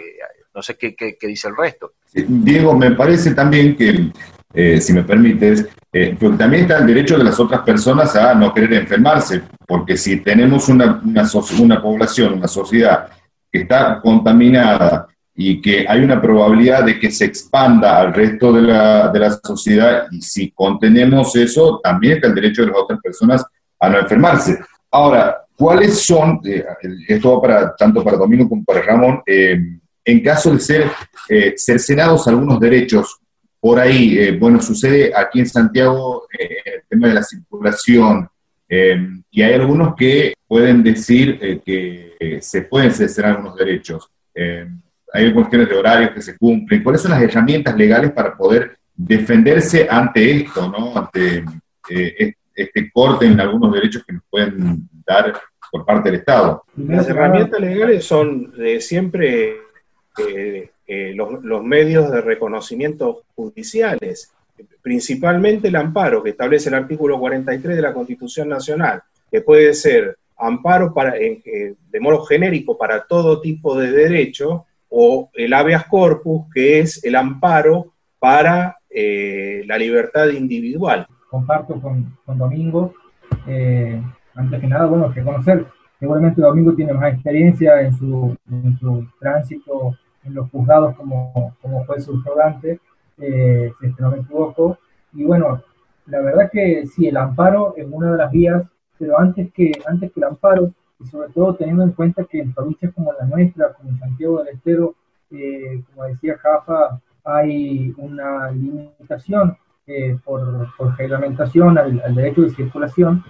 no 0.53 0.61
sé 0.61 0.77
qué, 0.77 1.17
dice 1.21 1.47
el 1.47 1.55
resto. 1.55 1.93
Diego, 2.11 2.75
me 2.75 2.91
parece 2.91 3.33
también 3.33 3.77
que, 3.77 4.11
eh, 4.53 4.81
si 4.81 4.93
me 4.93 5.03
permites, 5.03 5.67
eh, 5.91 6.15
también 6.19 6.63
está 6.63 6.79
el 6.79 6.87
derecho 6.87 7.17
de 7.17 7.23
las 7.23 7.39
otras 7.39 7.61
personas 7.61 8.15
a 8.15 8.33
no 8.33 8.53
querer 8.53 8.73
enfermarse, 8.73 9.43
porque 9.65 9.97
si 9.97 10.17
tenemos 10.17 10.69
una, 10.69 11.01
una, 11.03 11.81
población, 11.81 12.33
una 12.33 12.47
sociedad 12.47 13.07
que 13.51 13.61
está 13.61 13.99
contaminada 14.01 15.07
y 15.35 15.61
que 15.61 15.85
hay 15.87 16.01
una 16.01 16.21
probabilidad 16.21 16.83
de 16.83 16.99
que 16.99 17.11
se 17.11 17.25
expanda 17.25 17.99
al 17.99 18.13
resto 18.13 18.51
de 18.53 18.61
la, 18.61 19.09
de 19.09 19.19
la 19.19 19.31
sociedad, 19.31 20.07
y 20.11 20.21
si 20.21 20.51
contenemos 20.51 21.35
eso, 21.35 21.79
también 21.83 22.15
está 22.15 22.27
el 22.27 22.35
derecho 22.35 22.63
de 22.63 22.69
las 22.69 22.77
otras 22.77 22.99
personas 23.01 23.45
a 23.79 23.89
no 23.89 23.99
enfermarse. 23.99 24.59
Ahora, 24.91 25.43
¿Cuáles 25.57 26.05
son, 26.05 26.39
eh, 26.45 26.63
esto 27.07 27.33
va 27.33 27.41
para, 27.41 27.75
tanto 27.75 28.03
para 28.03 28.15
Domingo 28.15 28.47
como 28.47 28.63
para 28.63 28.83
Ramón, 28.83 29.23
en 30.07 30.23
caso 30.23 30.53
de 30.53 30.59
ser 30.59 30.91
eh, 31.27 31.53
cercenados 31.57 32.27
algunos 32.27 32.59
derechos, 32.59 33.19
por 33.67 33.79
ahí, 33.81 34.31
bueno, 34.37 34.61
sucede 34.61 35.11
aquí 35.13 35.39
en 35.41 35.45
Santiago 35.45 36.25
el 36.31 36.83
tema 36.87 37.09
de 37.09 37.15
la 37.15 37.21
circulación, 37.21 38.29
y 38.69 39.41
hay 39.41 39.53
algunos 39.55 39.93
que 39.93 40.35
pueden 40.47 40.81
decir 40.81 41.61
que 41.65 42.39
se 42.39 42.61
pueden 42.61 42.93
cercenar 42.93 43.31
algunos 43.31 43.57
derechos. 43.57 44.09
hay 45.13 45.33
cuestiones 45.33 45.67
de 45.67 45.75
horarios 45.75 46.11
que 46.11 46.21
se 46.21 46.37
cumplen. 46.37 46.81
¿Cuáles 46.81 47.01
son 47.01 47.11
las 47.11 47.21
herramientas 47.21 47.75
legales 47.75 48.11
para 48.11 48.37
poder 48.37 48.77
defenderse 48.95 49.85
ante 49.89 50.37
esto, 50.43 50.69
¿no? 50.69 50.97
ante 50.97 51.43
este 52.55 52.89
corte 52.93 53.25
en 53.25 53.37
algunos 53.37 53.73
derechos 53.73 54.01
que 54.07 54.13
nos 54.13 54.23
pueden 54.29 54.87
dar 55.05 55.37
por 55.69 55.85
parte 55.85 56.09
del 56.09 56.21
Estado. 56.21 56.63
Las 56.77 57.09
herramientas 57.09 57.59
legales 57.59 58.05
son 58.05 58.53
siempre 58.79 59.57
eh, 60.87 61.11
eh, 61.11 61.13
los, 61.15 61.63
medios 61.63 62.11
de 62.11 62.21
reconocimiento 62.21 63.23
judiciales, 63.35 64.33
principalmente 64.81 65.67
el 65.67 65.75
amparo 65.75 66.23
que 66.23 66.31
establece 66.31 66.69
el 66.69 66.75
artículo 66.75 67.19
43 67.19 67.75
de 67.75 67.81
la 67.81 67.93
Constitución 67.93 68.49
Nacional, 68.49 69.01
que 69.29 69.41
puede 69.41 69.73
ser 69.73 70.17
amparo 70.37 70.93
para, 70.93 71.13
de 71.13 71.99
modo 71.99 72.23
genérico 72.25 72.77
para 72.77 73.03
todo 73.05 73.41
tipo 73.41 73.77
de 73.77 73.91
derecho, 73.91 74.65
o 74.89 75.29
el 75.33 75.53
habeas 75.53 75.85
corpus, 75.85 76.45
que 76.53 76.79
es 76.79 77.03
el 77.03 77.15
amparo 77.15 77.93
para 78.19 78.77
eh, 78.89 79.63
la 79.67 79.77
libertad 79.77 80.29
individual 80.29 81.07
comparto 81.29 81.79
con, 81.79 82.17
con 82.25 82.37
Domingo. 82.37 82.93
Eh, 83.45 84.01
antes 84.35 84.61
que 84.61 84.67
nada, 84.67 84.85
bueno, 84.85 85.13
que 85.13 85.23
conocer. 85.23 85.65
Seguramente 85.99 86.41
Domingo 86.41 86.73
tiene 86.73 86.93
más 86.93 87.13
experiencia 87.13 87.81
en 87.81 87.97
su, 87.97 88.35
en 88.49 88.77
su 88.79 89.05
tránsito 89.19 89.97
en 90.27 90.35
los 90.35 90.49
juzgados 90.51 90.95
como, 90.95 91.55
como 91.61 91.85
fue 91.85 91.99
su 91.99 92.21
eh, 93.19 93.71
si 93.79 93.95
no 93.99 94.11
me 94.11 94.17
equivoco. 94.17 94.77
Y 95.13 95.23
bueno, 95.23 95.63
la 96.05 96.21
verdad 96.21 96.49
que 96.51 96.85
sí, 96.85 97.07
el 97.07 97.17
amparo 97.17 97.73
es 97.75 97.87
una 97.89 98.11
de 98.11 98.17
las 98.17 98.31
vías, 98.31 98.63
pero 98.99 99.19
antes 99.19 99.51
que, 99.53 99.71
antes 99.87 100.11
que 100.11 100.19
el 100.19 100.25
amparo, 100.25 100.71
y 100.99 101.05
sobre 101.05 101.29
todo 101.29 101.55
teniendo 101.55 101.83
en 101.83 101.91
cuenta 101.91 102.23
que 102.25 102.39
en 102.39 102.53
provincias 102.53 102.93
como 102.93 103.13
la 103.13 103.25
nuestra, 103.25 103.73
como 103.73 103.97
Santiago 103.97 104.43
del 104.43 104.55
Estero, 104.55 104.95
eh, 105.31 105.83
como 105.89 106.05
decía 106.05 106.37
Jafa, 106.37 106.99
hay 107.23 107.93
una 107.97 108.51
limitación 108.51 109.57
eh, 109.85 110.17
por, 110.23 110.69
reglamentación 110.97 111.77
al, 111.77 112.15
derecho 112.15 112.41
de 112.41 112.49
circulación, 112.49 113.23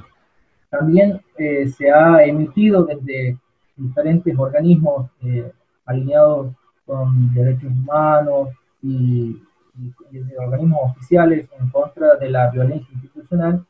también 0.69 1.21
eh, 1.38 1.67
se 1.67 1.91
ha 1.91 2.23
emitido 2.23 2.83
desde 2.83 3.38
diferentes 3.75 4.38
organismos 4.38 5.10
eh, 5.21 5.51
alineados 5.86 6.53
con 6.88 7.32
derechos 7.34 7.69
humanos 7.71 8.50
y, 8.82 9.43
organismos 10.39 10.91
oficiales 10.91 11.47
en 11.60 11.69
contra 11.69 12.15
de 12.15 12.32
la 12.32 12.50
violencia 12.50 12.91
institucional, 12.93 13.63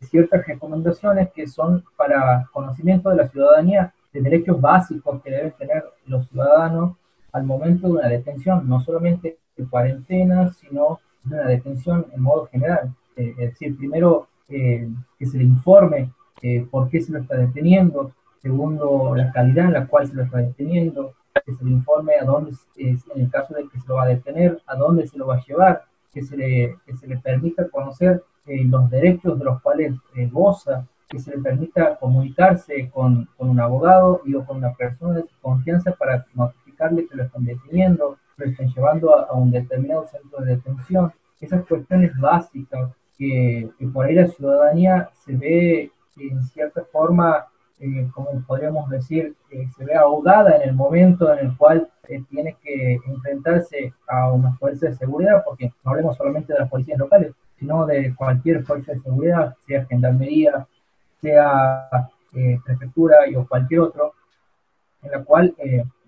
ciertas 0.00 0.46
recomendaciones 0.46 1.32
que 1.32 1.48
son 1.48 1.82
para 1.96 2.48
conocimiento 2.52 3.10
de 3.10 3.16
la 3.16 3.28
ciudadanía 3.28 3.92
de 4.12 4.20
derechos 4.20 4.60
básicos 4.60 5.20
que 5.22 5.32
deben 5.32 5.52
tener 5.52 5.84
los 6.06 6.28
ciudadanos 6.28 6.96
al 7.32 7.42
momento 7.42 7.88
de 7.88 7.94
una 7.94 8.08
detención, 8.08 8.68
no 8.68 8.78
solamente 8.80 9.38
de 9.56 9.66
cuarentena, 9.66 10.52
sino 10.52 11.00
una 11.24 11.48
detención 11.48 12.06
en 12.14 12.22
modo 12.22 12.46
general. 12.46 12.94
Eh, 13.16 13.30
es 13.30 13.50
decir, 13.50 13.76
primero 13.76 14.28
eh, 14.48 14.88
que 15.18 15.26
se 15.26 15.38
le 15.38 15.44
informe 15.44 16.12
eh, 16.42 16.66
por 16.70 16.88
qué 16.88 17.00
se 17.00 17.12
lo 17.12 17.18
está 17.18 17.36
deteniendo, 17.36 18.12
segundo, 18.40 19.14
la 19.16 19.32
calidad 19.32 19.66
en 19.66 19.72
la 19.72 19.86
cual 19.86 20.06
se 20.06 20.14
lo 20.14 20.22
está 20.22 20.38
deteniendo, 20.38 21.14
que 21.40 21.54
se 21.54 21.64
le 21.64 21.70
informe 21.70 22.14
a 22.14 22.24
dónde, 22.24 22.52
en 22.76 22.98
el 23.16 23.30
caso 23.30 23.54
de 23.54 23.68
que 23.68 23.80
se 23.80 23.88
lo 23.88 23.96
va 23.96 24.04
a 24.04 24.08
detener, 24.08 24.60
a 24.66 24.76
dónde 24.76 25.06
se 25.06 25.18
lo 25.18 25.26
va 25.26 25.36
a 25.36 25.44
llevar, 25.44 25.84
que 26.12 26.22
se 26.22 26.36
le, 26.36 26.76
que 26.86 26.94
se 26.94 27.06
le 27.06 27.18
permita 27.18 27.68
conocer 27.68 28.22
los 28.46 28.90
derechos 28.90 29.38
de 29.38 29.44
los 29.44 29.60
cuales 29.60 29.94
goza, 30.30 30.86
que 31.08 31.18
se 31.18 31.30
le 31.30 31.38
permita 31.42 31.96
comunicarse 31.96 32.90
con, 32.90 33.28
con, 33.36 33.50
un 33.50 33.60
abogado 33.60 34.22
y 34.24 34.34
o 34.34 34.44
con 34.44 34.58
una 34.58 34.72
persona 34.74 35.14
de 35.14 35.24
confianza 35.40 35.92
para 35.92 36.26
notificarle 36.34 37.06
que 37.06 37.16
lo 37.16 37.24
están 37.24 37.44
deteniendo, 37.44 38.18
lo 38.36 38.44
están 38.44 38.68
llevando 38.68 39.14
a, 39.14 39.32
un 39.32 39.50
determinado 39.50 40.06
centro 40.06 40.40
de 40.44 40.56
detención. 40.56 41.12
Esas 41.40 41.64
cuestiones 41.66 42.18
básicas 42.18 42.90
que, 43.16 43.70
por 43.92 44.06
ahí 44.06 44.14
la 44.14 44.26
ciudadanía 44.26 45.10
se 45.24 45.36
ve 45.36 45.92
en 46.16 46.42
cierta 46.44 46.82
forma, 46.90 47.46
eh, 47.78 48.08
como 48.14 48.30
podríamos 48.46 48.88
decir, 48.88 49.34
eh, 49.50 49.68
se 49.76 49.84
ve 49.84 49.94
ahogada 49.94 50.56
en 50.56 50.70
el 50.70 50.74
momento 50.74 51.32
en 51.32 51.46
el 51.46 51.56
cual 51.56 51.90
eh, 52.08 52.22
tiene 52.30 52.56
que 52.62 52.98
enfrentarse 53.06 53.92
a 54.08 54.32
una 54.32 54.54
fuerza 54.56 54.86
de 54.86 54.94
seguridad, 54.94 55.42
porque 55.44 55.72
no 55.84 55.90
hablemos 55.90 56.16
solamente 56.16 56.54
de 56.54 56.60
las 56.60 56.70
policías 56.70 56.98
locales, 56.98 57.34
sino 57.58 57.84
de 57.84 58.14
cualquier 58.14 58.64
fuerza 58.64 58.92
de 58.92 59.00
seguridad, 59.00 59.54
sea 59.66 59.84
gendarmería, 59.86 60.66
sea 61.20 61.88
prefectura 62.64 63.26
y 63.28 63.34
o 63.34 63.46
cualquier 63.46 63.80
otro, 63.80 64.12
en 65.02 65.10
la 65.10 65.24
cual 65.24 65.54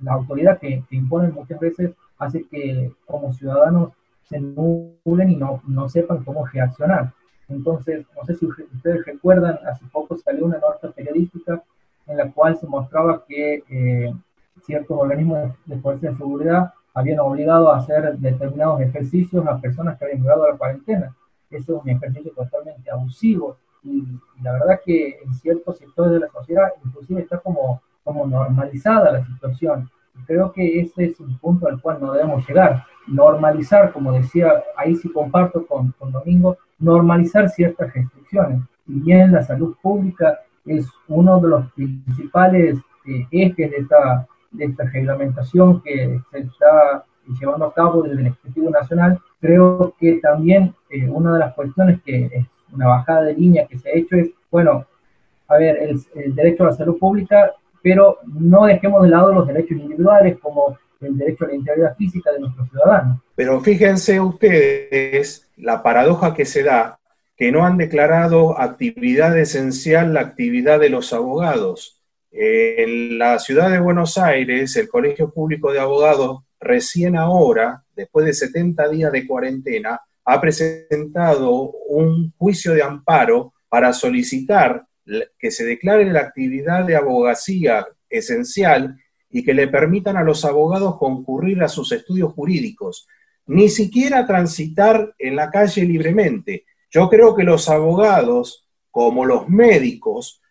la 0.03 0.13
autoridad 0.13 0.59
que, 0.59 0.85
que 0.89 0.97
impone 0.97 1.29
muchas 1.29 1.59
veces 1.59 1.93
hace 2.19 2.47
que 2.49 2.93
como 3.07 3.33
ciudadanos 3.33 3.93
se 4.25 4.39
nublen 4.39 5.31
y 5.31 5.37
no, 5.37 5.63
no 5.67 5.89
sepan 5.89 6.23
cómo 6.25 6.47
reaccionar. 6.47 7.13
Entonces, 7.49 8.07
no 8.17 8.25
sé 8.25 8.35
si 8.37 8.47
ustedes 8.47 9.05
recuerdan, 9.07 9.59
hace 9.67 9.85
poco 9.93 10.17
salió 10.17 10.45
una 10.45 10.59
nota 10.59 10.91
periodística 10.91 11.63
en 12.07 12.17
la 12.17 12.31
cual 12.31 12.57
se 12.57 12.67
mostraba 12.67 13.25
que 13.27 13.63
eh, 13.69 14.15
ciertos 14.63 14.99
organismos 14.99 15.55
de, 15.67 15.79
fuerza 15.79 16.11
de 16.11 16.17
seguridad 16.17 16.73
habían 16.95 17.21
obligado 17.21 17.73
a 17.73 17.79
hacer 17.79 18.19
determinados 18.19 18.81
ejercicios 18.81 19.47
a 19.47 19.61
personas 19.61 19.99
que 19.99 20.05
habían 20.05 20.23
llegado 20.23 20.49
la 20.51 20.57
cuarentena. 20.57 21.15
Eso 21.51 21.77
es 21.77 21.83
un 21.83 21.89
ejercicio 21.89 22.33
totalmente 22.33 22.91
abusivo 22.91 23.57
y, 23.83 24.05
la 24.43 24.53
verdad 24.53 24.81
que 24.85 25.21
en 25.25 25.35
ciertos 25.35 25.79
sectores 25.79 26.13
de 26.13 26.21
la 26.21 26.29
sociedad 26.29 26.73
inclusive 26.85 27.23
está 27.23 27.39
como, 27.39 27.81
como 28.05 28.27
normalizada 28.27 29.13
la 29.13 29.25
situación 29.25 29.89
creo 30.27 30.53
que 30.53 30.81
ese 30.81 31.07
es 31.07 31.21
un 31.21 31.39
punto 31.39 31.69
al 31.69 31.81
cual 31.81 31.99
no 32.01 32.13
debemos 32.13 32.47
llegar. 32.47 32.85
Normalizar, 33.07 33.93
como 33.93 34.13
decía, 34.13 34.63
ahí 34.77 34.95
sí 34.97 35.11
comparto 35.11 35.67
con, 35.67 35.93
con 35.93 36.13
Domingo, 36.13 36.59
normalizar 36.79 37.49
ciertas 37.49 37.93
restricciones. 37.93 38.63
Y 38.87 39.01
bien 39.01 39.33
la 39.33 39.43
salud 39.43 39.77
pública 39.83 40.41
es 40.65 40.87
uno 41.09 41.41
de 41.41 41.49
los 41.49 41.73
principales 41.73 42.79
eh, 43.07 43.27
ejes 43.31 43.71
de 43.71 43.77
esta, 43.77 44.27
de 44.51 44.65
esta 44.67 44.85
reglamentación 44.85 45.83
que 45.83 46.21
se 46.31 46.39
está 46.39 47.05
llevando 47.41 47.67
a 47.67 47.75
cabo 47.75 48.03
desde 48.03 48.21
el 48.21 48.27
Ejecutivo 48.29 48.71
Nacional, 48.71 49.19
creo 49.41 49.95
que 49.99 50.15
también 50.15 50.75
eh, 50.89 51.09
una 51.09 51.35
de 51.35 51.39
las 51.41 51.55
cuestiones 51.55 52.01
que 52.03 52.27
es 52.33 52.47
una 52.73 52.87
bajada 52.87 53.23
de 53.23 53.35
línea 53.35 53.67
que 53.67 53.79
se 53.79 53.89
ha 53.89 53.93
hecho 53.93 54.17
es, 54.17 54.31
bueno, 54.51 54.87
a 55.47 55.57
ver, 55.59 55.77
el, 55.83 56.01
el 56.15 56.35
derecho 56.35 56.65
a 56.65 56.69
la 56.69 56.73
salud 56.73 56.99
pública 56.99 57.53
pero 57.83 58.19
no 58.27 58.67
dejemos 58.67 59.03
de 59.03 59.09
lado 59.09 59.33
los 59.33 59.47
derechos 59.47 59.79
individuales 59.79 60.39
como 60.41 60.79
el 61.01 61.17
derecho 61.17 61.45
a 61.45 61.49
la 61.49 61.55
integridad 61.55 61.97
física 61.97 62.33
de 62.33 62.41
nuestros 62.41 62.69
ciudadanos. 62.71 63.21
Pero 63.35 63.61
fíjense 63.61 64.21
ustedes 64.21 65.49
la 65.57 65.83
paradoja 65.83 66.35
que 66.35 66.45
se 66.45 66.63
da 66.63 66.99
que 67.37 67.53
no 67.53 67.65
han 67.65 67.79
declarado 67.79 68.61
actividad 68.61 69.39
esencial 69.39 70.13
la 70.13 70.21
actividad 70.21 70.81
de 70.81 70.91
los 70.91 71.13
abogados. 71.13 72.03
En 72.33 73.19
la 73.19 73.39
ciudad 73.39 73.71
de 73.71 73.79
Buenos 73.79 74.19
Aires, 74.19 74.75
el 74.77 74.89
Colegio 74.89 75.31
Público 75.31 75.73
de 75.73 75.79
Abogados 75.79 76.41
recién 76.61 77.17
ahora, 77.17 77.85
después 77.95 78.27
de 78.27 78.33
70 78.33 78.89
días 78.89 79.13
de 79.13 79.27
cuarentena, 79.27 80.01
ha 80.25 80.41
presentado 80.41 81.71
un 81.89 82.35
juicio 82.37 82.75
de 82.75 82.83
amparo 82.83 83.55
para 83.69 83.93
solicitar 83.93 84.85
que 85.39 85.51
se 85.51 85.65
declare 85.65 86.05
la 86.07 86.21
actividad 86.21 86.85
de 86.85 86.97
abogacía 86.97 87.87
esencial 88.11 88.97
y 89.31 89.45
que 89.45 89.55
le 89.55 89.69
permitan 89.69 90.17
a 90.17 90.23
los 90.23 90.45
abogados 90.45 90.97
concurrir 90.99 91.63
a 91.63 91.69
sus 91.69 91.93
estudios 91.93 92.33
jurídicos, 92.33 93.07
ni 93.47 93.69
siquiera 93.69 94.27
transitar 94.27 95.15
en 95.19 95.37
la 95.37 95.51
calle 95.51 95.85
libremente. 95.85 96.65
Yo 96.91 97.09
creo 97.09 97.35
que 97.35 97.45
los 97.45 97.69
abogados, 97.69 98.69
como 98.91 99.25
los 99.25 99.49
médicos, 99.49 100.43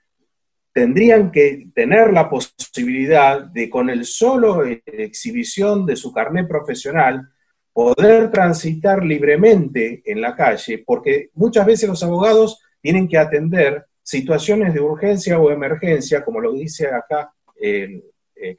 tendrían 0.73 1.31
que 1.31 1.69
tener 1.73 2.13
la 2.13 2.29
posibilidad 2.29 3.41
de, 3.41 3.69
con 3.69 3.89
el 3.89 4.05
solo 4.05 4.63
exhibición 4.63 5.85
de 5.85 5.95
su 5.95 6.13
carnet 6.13 6.47
profesional, 6.47 7.29
poder 7.73 8.31
transitar 8.31 9.03
libremente 9.03 10.03
en 10.05 10.21
la 10.21 10.35
calle, 10.35 10.83
porque 10.85 11.29
muchas 11.33 11.65
veces 11.65 11.89
los 11.89 12.03
abogados 12.03 12.61
tienen 12.81 13.07
que 13.07 13.17
atender 13.17 13.85
situaciones 14.03 14.73
de 14.73 14.79
urgencia 14.79 15.39
o 15.39 15.51
emergencia, 15.51 16.23
como 16.23 16.39
lo 16.39 16.53
dice 16.53 16.87
acá 16.87 17.31
el, 17.59 18.03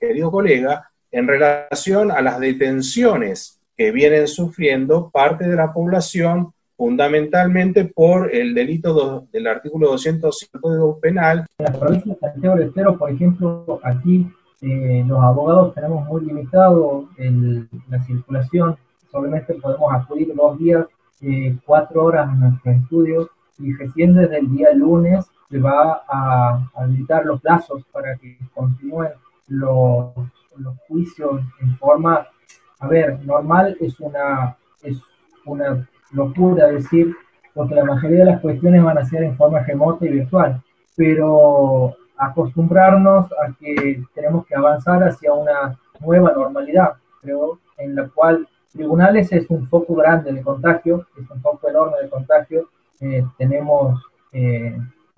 querido 0.00 0.30
colega, 0.30 0.90
en 1.10 1.26
relación 1.26 2.10
a 2.10 2.20
las 2.20 2.38
detenciones 2.38 3.58
que 3.76 3.92
vienen 3.92 4.26
sufriendo 4.26 5.08
parte 5.08 5.48
de 5.48 5.54
la 5.54 5.72
población, 5.72 6.52
fundamentalmente 6.76 7.84
por 7.84 8.34
el 8.34 8.54
delito 8.54 9.26
del 9.32 9.46
artículo 9.46 9.90
205 9.90 10.52
del 10.52 10.60
Código 10.60 11.00
Penal. 11.00 11.46
En 11.58 11.64
la 11.64 11.72
provincia 11.72 12.12
de 12.12 12.18
Santiago 12.18 12.56
del 12.56 12.68
Estero, 12.68 12.98
por 12.98 13.10
ejemplo, 13.10 13.80
aquí 13.84 14.28
eh, 14.60 15.04
los 15.06 15.20
abogados 15.20 15.74
tenemos 15.74 16.04
muy 16.06 16.24
limitado 16.24 17.08
la 17.88 18.02
circulación, 18.04 18.76
solamente 19.10 19.54
podemos 19.54 19.92
acudir 19.92 20.34
dos 20.34 20.58
días, 20.58 20.86
eh, 21.20 21.56
cuatro 21.64 22.04
horas 22.04 22.28
a 22.28 22.34
nuestro 22.34 22.72
estudio 22.72 23.30
y 23.58 23.72
recién 23.74 24.14
desde 24.14 24.38
el 24.38 24.50
día 24.50 24.72
lunes 24.72 25.24
se 25.48 25.58
va 25.58 26.02
a 26.08 26.68
habilitar 26.74 27.24
los 27.24 27.40
plazos 27.40 27.84
para 27.92 28.16
que 28.16 28.36
continúen 28.54 29.10
los, 29.48 30.14
los 30.56 30.76
juicios 30.86 31.42
en 31.60 31.76
forma, 31.78 32.26
a 32.80 32.86
ver, 32.86 33.18
normal 33.24 33.76
es 33.80 33.98
una, 34.00 34.56
es 34.82 34.98
una 35.44 35.88
locura 36.12 36.68
decir, 36.68 37.14
porque 37.54 37.74
la 37.74 37.84
mayoría 37.84 38.20
de 38.20 38.32
las 38.32 38.40
cuestiones 38.40 38.82
van 38.82 38.98
a 38.98 39.04
ser 39.04 39.22
en 39.22 39.36
forma 39.36 39.60
remota 39.60 40.06
y 40.06 40.10
virtual, 40.10 40.62
pero 40.96 41.96
acostumbrarnos 42.16 43.26
a 43.32 43.52
que 43.58 44.02
tenemos 44.14 44.46
que 44.46 44.54
avanzar 44.54 45.02
hacia 45.02 45.32
una 45.32 45.78
nueva 46.00 46.32
normalidad, 46.32 46.94
creo, 47.20 47.58
en 47.78 47.94
la 47.94 48.08
cual 48.08 48.46
tribunales 48.72 49.32
es 49.32 49.48
un 49.50 49.68
foco 49.68 49.94
grande 49.94 50.32
de 50.32 50.42
contagio, 50.42 51.06
es 51.20 51.30
un 51.30 51.40
foco 51.40 51.68
enorme 51.68 51.96
de 52.02 52.08
contagio, 52.08 52.68
eh, 53.00 53.24
tenemos 53.36 54.02
eh, 54.32 54.76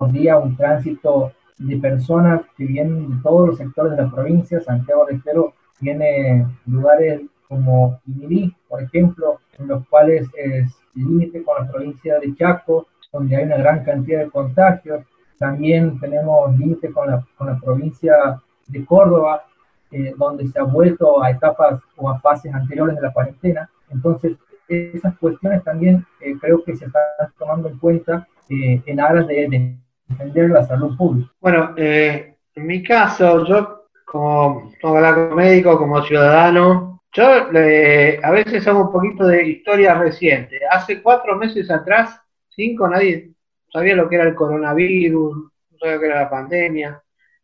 día 0.09 0.37
un 0.37 0.55
tránsito 0.55 1.31
de 1.67 1.77
personas 1.77 2.41
que 2.57 2.65
vienen 2.65 3.09
de 3.09 3.21
todos 3.21 3.49
los 3.49 3.57
sectores 3.57 3.95
de 3.95 4.03
la 4.03 4.11
provincia. 4.11 4.59
Santiago 4.61 5.05
de 5.05 5.15
Estero 5.15 5.53
tiene 5.79 6.47
lugares 6.65 7.21
como 7.47 7.99
Imirí, 8.07 8.55
por 8.67 8.81
ejemplo, 8.81 9.39
en 9.59 9.67
los 9.67 9.87
cuales 9.87 10.27
es 10.35 10.71
límite 10.95 11.43
con 11.43 11.63
la 11.63 11.71
provincia 11.71 12.19
de 12.19 12.35
Chaco, 12.35 12.87
donde 13.11 13.35
hay 13.35 13.45
una 13.45 13.57
gran 13.57 13.83
cantidad 13.83 14.19
de 14.19 14.29
contagios. 14.29 15.05
También 15.37 15.99
tenemos 15.99 16.57
límite 16.57 16.91
con 16.91 17.09
la, 17.09 17.25
con 17.37 17.47
la 17.47 17.59
provincia 17.59 18.41
de 18.67 18.85
Córdoba, 18.85 19.43
eh, 19.91 20.13
donde 20.17 20.47
se 20.47 20.59
ha 20.59 20.63
vuelto 20.63 21.21
a 21.21 21.31
etapas 21.31 21.81
o 21.97 22.09
a 22.09 22.19
fases 22.19 22.53
anteriores 22.53 22.95
de 22.95 23.01
la 23.01 23.13
cuarentena. 23.13 23.69
Entonces, 23.89 24.37
esas 24.67 25.17
cuestiones 25.17 25.63
también 25.63 26.05
eh, 26.21 26.35
creo 26.39 26.63
que 26.63 26.75
se 26.77 26.85
están 26.85 27.03
tomando 27.37 27.67
en 27.67 27.77
cuenta 27.77 28.27
eh, 28.49 28.81
en 28.85 28.99
aras 28.99 29.27
de, 29.27 29.47
de 29.49 29.77
defender 30.11 30.49
la 30.49 30.65
salud 30.65 30.95
pública. 30.97 31.31
Bueno, 31.39 31.73
eh, 31.77 32.35
en 32.55 32.65
mi 32.65 32.83
caso, 32.83 33.45
yo 33.45 33.85
como, 34.05 34.71
como 34.81 35.35
médico, 35.35 35.77
como 35.77 36.03
ciudadano, 36.03 37.01
yo 37.13 37.25
a 37.25 38.31
veces 38.31 38.67
hago 38.67 38.85
un 38.85 38.91
poquito 38.91 39.25
de 39.27 39.47
historia 39.47 39.95
reciente. 39.95 40.59
Hace 40.69 41.01
cuatro 41.01 41.35
meses 41.35 41.69
atrás, 41.69 42.19
cinco, 42.49 42.87
nadie 42.87 43.31
sabía 43.71 43.95
lo 43.95 44.07
que 44.07 44.15
era 44.15 44.25
el 44.25 44.35
coronavirus, 44.35 45.35
no 45.35 45.77
sabía 45.77 45.95
lo 45.95 45.99
que 45.99 46.05
era 46.07 46.21
la 46.23 46.29
pandemia. 46.29 47.03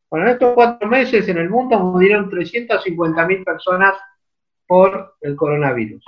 Bueno, 0.10 0.27
en 0.27 0.34
estos 0.34 0.53
cuatro 0.53 0.88
meses 0.88 1.27
en 1.27 1.38
el 1.38 1.49
mundo 1.49 1.80
murieron 1.80 2.30
350.000 2.30 3.43
personas 3.43 3.93
por 4.65 5.15
el 5.21 5.36
coronavirus. 5.36 6.03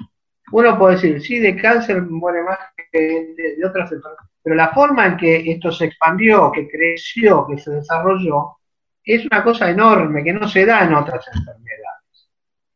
Uno 0.52 0.80
puede 0.80 0.96
decir, 0.96 1.22
sí, 1.22 1.40
de 1.40 1.56
cáncer 1.56 2.02
muere 2.02 2.44
más 2.44 2.60
que 2.92 3.00
de, 3.00 3.56
de 3.58 3.66
otras 3.66 3.92
enfermedades 3.92 4.29
pero 4.42 4.56
la 4.56 4.70
forma 4.70 5.06
en 5.06 5.18
que 5.18 5.52
esto 5.52 5.72
se 5.72 5.86
expandió, 5.86 6.52
que 6.52 6.68
creció, 6.68 7.46
que 7.48 7.58
se 7.58 7.72
desarrolló, 7.72 8.58
es 9.04 9.26
una 9.26 9.44
cosa 9.44 9.70
enorme 9.70 10.24
que 10.24 10.34
no 10.34 10.48
se 10.48 10.66
da 10.66 10.84
en 10.84 10.94
otras 10.94 11.26
enfermedades. 11.28 12.30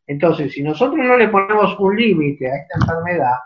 Entonces, 0.06 0.52
si 0.52 0.62
nosotros 0.62 1.00
no 1.06 1.16
le 1.16 1.30
ponemos 1.30 1.78
un 1.80 1.96
límite 1.96 2.52
a 2.52 2.58
esta 2.58 2.80
enfermedad, 2.82 3.38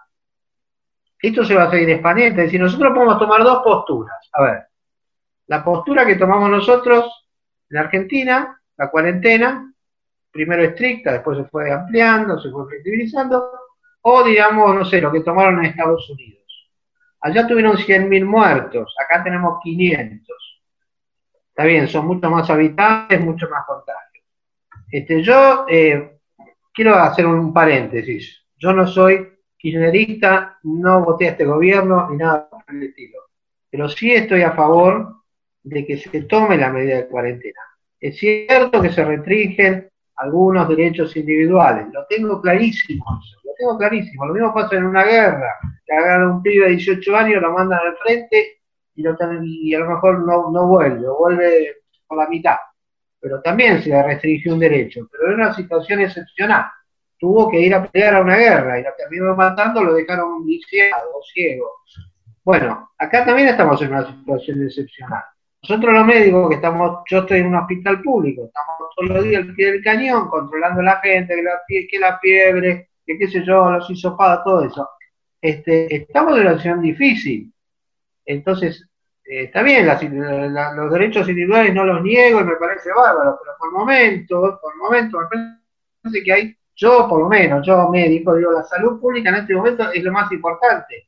esto 1.21 1.43
se 1.43 1.55
va 1.55 1.63
a 1.63 1.71
seguir 1.71 1.89
expandiendo. 1.89 2.41
Es 2.41 2.47
decir, 2.47 2.59
nosotros 2.59 2.93
podemos 2.93 3.19
tomar 3.19 3.43
dos 3.43 3.61
posturas. 3.63 4.17
A 4.33 4.41
ver, 4.41 4.67
la 5.47 5.63
postura 5.63 6.05
que 6.05 6.15
tomamos 6.15 6.49
nosotros 6.49 7.29
en 7.69 7.77
Argentina, 7.77 8.59
la 8.77 8.89
cuarentena, 8.89 9.73
primero 10.31 10.63
estricta, 10.63 11.13
después 11.13 11.37
se 11.37 11.45
fue 11.45 11.71
ampliando, 11.71 12.39
se 12.39 12.49
fue 12.49 12.67
flexibilizando, 12.67 13.51
o 14.01 14.23
digamos, 14.23 14.75
no 14.75 14.85
sé, 14.85 15.01
lo 15.01 15.11
que 15.11 15.21
tomaron 15.21 15.59
en 15.59 15.65
Estados 15.65 16.09
Unidos 16.09 16.46
Allá 17.27 17.45
tuvieron 17.45 17.75
100.000 17.75 18.23
muertos, 18.23 18.95
acá 18.97 19.21
tenemos 19.21 19.59
500. 19.61 20.61
Está 21.49 21.65
bien, 21.65 21.85
son 21.89 22.07
mucho 22.07 22.29
más 22.29 22.49
habitantes, 22.49 23.19
mucho 23.19 23.49
más 23.49 23.65
contagios. 23.65 24.23
Este, 24.89 25.21
yo 25.21 25.65
eh, 25.67 26.19
quiero 26.73 26.95
hacer 26.95 27.27
un 27.27 27.51
paréntesis. 27.51 28.45
Yo 28.55 28.71
no 28.71 28.87
soy 28.87 29.27
kirchnerista, 29.57 30.57
no 30.63 31.03
voté 31.03 31.27
a 31.27 31.31
este 31.31 31.43
gobierno 31.43 32.09
ni 32.09 32.15
nada 32.15 32.47
por 32.49 32.63
el 32.69 32.83
estilo. 32.83 33.19
Pero 33.69 33.89
sí 33.89 34.13
estoy 34.13 34.43
a 34.43 34.53
favor 34.53 35.23
de 35.63 35.85
que 35.85 35.97
se 35.97 36.21
tome 36.21 36.55
la 36.55 36.69
medida 36.69 36.95
de 36.95 37.07
cuarentena. 37.07 37.59
Es 37.99 38.17
cierto 38.19 38.81
que 38.81 38.89
se 38.89 39.03
restringen 39.03 39.89
algunos 40.15 40.69
derechos 40.69 41.17
individuales, 41.17 41.87
lo 41.91 42.05
tengo 42.05 42.41
clarísimo, 42.41 43.03
tengo 43.57 43.77
clarísimo. 43.77 44.25
Lo 44.25 44.33
mismo 44.33 44.53
pasa 44.53 44.75
en 44.75 44.85
una 44.85 45.03
guerra 45.03 45.55
que 45.85 45.93
agarra 45.93 46.29
un 46.29 46.41
pibe 46.41 46.65
de 46.65 46.71
18 46.71 47.15
años, 47.15 47.41
lo 47.41 47.53
mandan 47.53 47.79
al 47.79 47.97
frente 47.97 48.59
y, 48.95 49.01
lo, 49.01 49.15
y 49.43 49.73
a 49.73 49.79
lo 49.79 49.89
mejor 49.89 50.19
no, 50.25 50.51
no 50.51 50.67
vuelve, 50.67 51.07
o 51.07 51.17
vuelve 51.17 51.77
por 52.05 52.17
la 52.17 52.27
mitad. 52.27 52.57
Pero 53.19 53.41
también 53.41 53.81
se 53.81 53.89
le 53.89 54.03
restringió 54.03 54.53
un 54.53 54.59
derecho, 54.59 55.07
pero 55.11 55.27
era 55.27 55.35
una 55.35 55.53
situación 55.53 56.01
excepcional. 56.01 56.65
Tuvo 57.17 57.49
que 57.49 57.59
ir 57.59 57.73
a 57.73 57.83
pelear 57.83 58.15
a 58.15 58.21
una 58.21 58.37
guerra 58.37 58.79
y 58.79 58.83
lo 58.83 58.89
terminó 58.97 59.35
matando, 59.35 59.83
lo 59.83 59.93
dejaron 59.93 60.45
viciado, 60.45 61.09
ciego. 61.33 61.67
Bueno, 62.43 62.91
acá 62.97 63.25
también 63.25 63.47
estamos 63.47 63.81
en 63.81 63.89
una 63.89 64.05
situación 64.05 64.63
excepcional. 64.63 65.23
Nosotros 65.63 65.93
los 65.93 66.05
médicos 66.05 66.49
que 66.49 66.55
estamos, 66.55 66.99
yo 67.09 67.19
estoy 67.19 67.39
en 67.39 67.47
un 67.47 67.55
hospital 67.55 68.01
público, 68.01 68.45
estamos 68.45 68.95
todos 68.95 69.09
los 69.09 69.23
días 69.23 69.41
al 69.41 69.55
pie 69.55 69.71
del 69.71 69.83
cañón, 69.83 70.29
controlando 70.29 70.81
a 70.81 70.83
la 70.83 70.99
gente, 71.01 71.35
que 71.35 71.43
la, 71.43 71.51
que 71.67 71.99
la 71.99 72.19
fiebre, 72.19 72.89
que 73.07 73.17
qué 73.17 73.27
sé 73.27 73.43
yo, 73.43 73.71
los 73.71 73.89
hisopados, 73.89 74.43
todo 74.43 74.63
eso 74.63 74.87
este, 75.41 75.95
estamos 75.95 76.33
en 76.33 76.41
una 76.41 76.51
situación 76.51 76.81
difícil. 76.81 77.53
Entonces, 78.25 78.85
eh, 79.25 79.43
está 79.43 79.61
bien, 79.63 79.87
los 79.87 80.91
derechos 80.91 81.27
individuales 81.29 81.73
no 81.73 81.85
los 81.85 82.01
niego 82.01 82.41
y 82.41 82.43
me 82.43 82.55
parece 82.55 82.89
bárbaro, 82.93 83.39
pero 83.41 83.57
por 83.57 83.69
el 83.69 83.73
momento, 83.73 84.59
por 84.61 84.73
el 84.73 84.79
momento, 84.79 85.19
me 85.19 85.27
parece 86.01 86.23
que 86.23 86.33
hay, 86.33 86.57
yo 86.75 87.07
por 87.07 87.21
lo 87.21 87.29
menos, 87.29 87.65
yo 87.65 87.89
médico, 87.89 88.35
digo, 88.35 88.51
la 88.51 88.63
salud 88.63 88.99
pública 88.99 89.29
en 89.29 89.35
este 89.35 89.55
momento 89.55 89.91
es 89.91 90.03
lo 90.03 90.11
más 90.11 90.31
importante. 90.31 91.07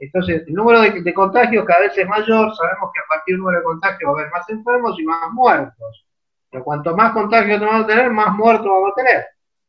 Entonces, 0.00 0.44
el 0.46 0.54
número 0.54 0.80
de, 0.80 1.14
contagios 1.14 1.64
cada 1.64 1.80
vez 1.80 1.98
es 1.98 2.06
mayor, 2.06 2.54
sabemos 2.54 2.90
que 2.94 3.00
a 3.00 3.08
partir 3.08 3.34
del 3.34 3.40
número 3.40 3.58
de 3.58 3.64
contagios 3.64 4.08
va 4.08 4.10
a 4.10 4.20
haber 4.20 4.30
más 4.30 4.48
enfermos 4.48 5.00
y 5.00 5.04
más 5.04 5.32
muertos. 5.32 6.06
Pero 6.50 6.64
cuanto 6.64 6.96
más 6.96 7.12
contagios 7.12 7.60
vamos 7.60 7.84
a 7.84 7.86
tener, 7.86 8.10
más 8.10 8.32
muertos 8.34 8.66
vamos 8.66 8.92
a 8.92 8.94
tener. 8.94 9.26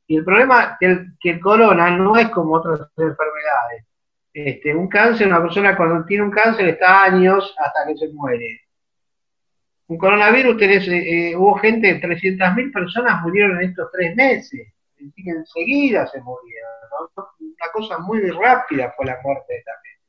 Y 0.10 0.17
el 0.17 0.26
problema 0.26 0.76
que 0.80 1.06
que 1.22 1.30
el 1.30 1.39
corona 1.39 1.91
no 1.91 2.17
es 2.17 2.30
como 2.30 2.56
otras 2.56 2.82
enfermedades 2.98 3.86
este, 4.34 4.76
un 4.76 4.88
cáncer, 4.88 5.28
una 5.28 5.41
persona 5.41 5.76
cuando 5.76 6.06
tiene 6.06 6.24
un 6.24 6.32
cáncer 6.32 6.67
está 6.69 7.04
años 7.04 7.54
hasta 7.58 7.86
que 7.88 7.98
se 7.98 8.13
muere. 8.13 8.62
Un 9.88 9.98
coronavirus, 9.98 10.58
tenés, 10.58 10.88
eh, 10.88 11.32
eh, 11.32 11.36
hubo 11.36 11.56
gente, 11.56 12.00
300.000 12.00 12.72
personas 12.72 13.22
murieron 13.24 13.58
en 13.58 13.69
estos 13.69 13.91
tres 13.91 14.15
meses. 14.15 14.74
Enseguida 14.98 16.06
se 16.08 16.22
murieron. 16.22 16.69
Una 17.39 17.72
cosa 17.74 17.98
muy 18.00 18.22
rápida 18.30 18.93
fue 18.95 19.08
la 19.08 19.17
muerte 19.24 19.54
de 19.54 19.60
esta 19.60 19.72
gente. 19.84 20.06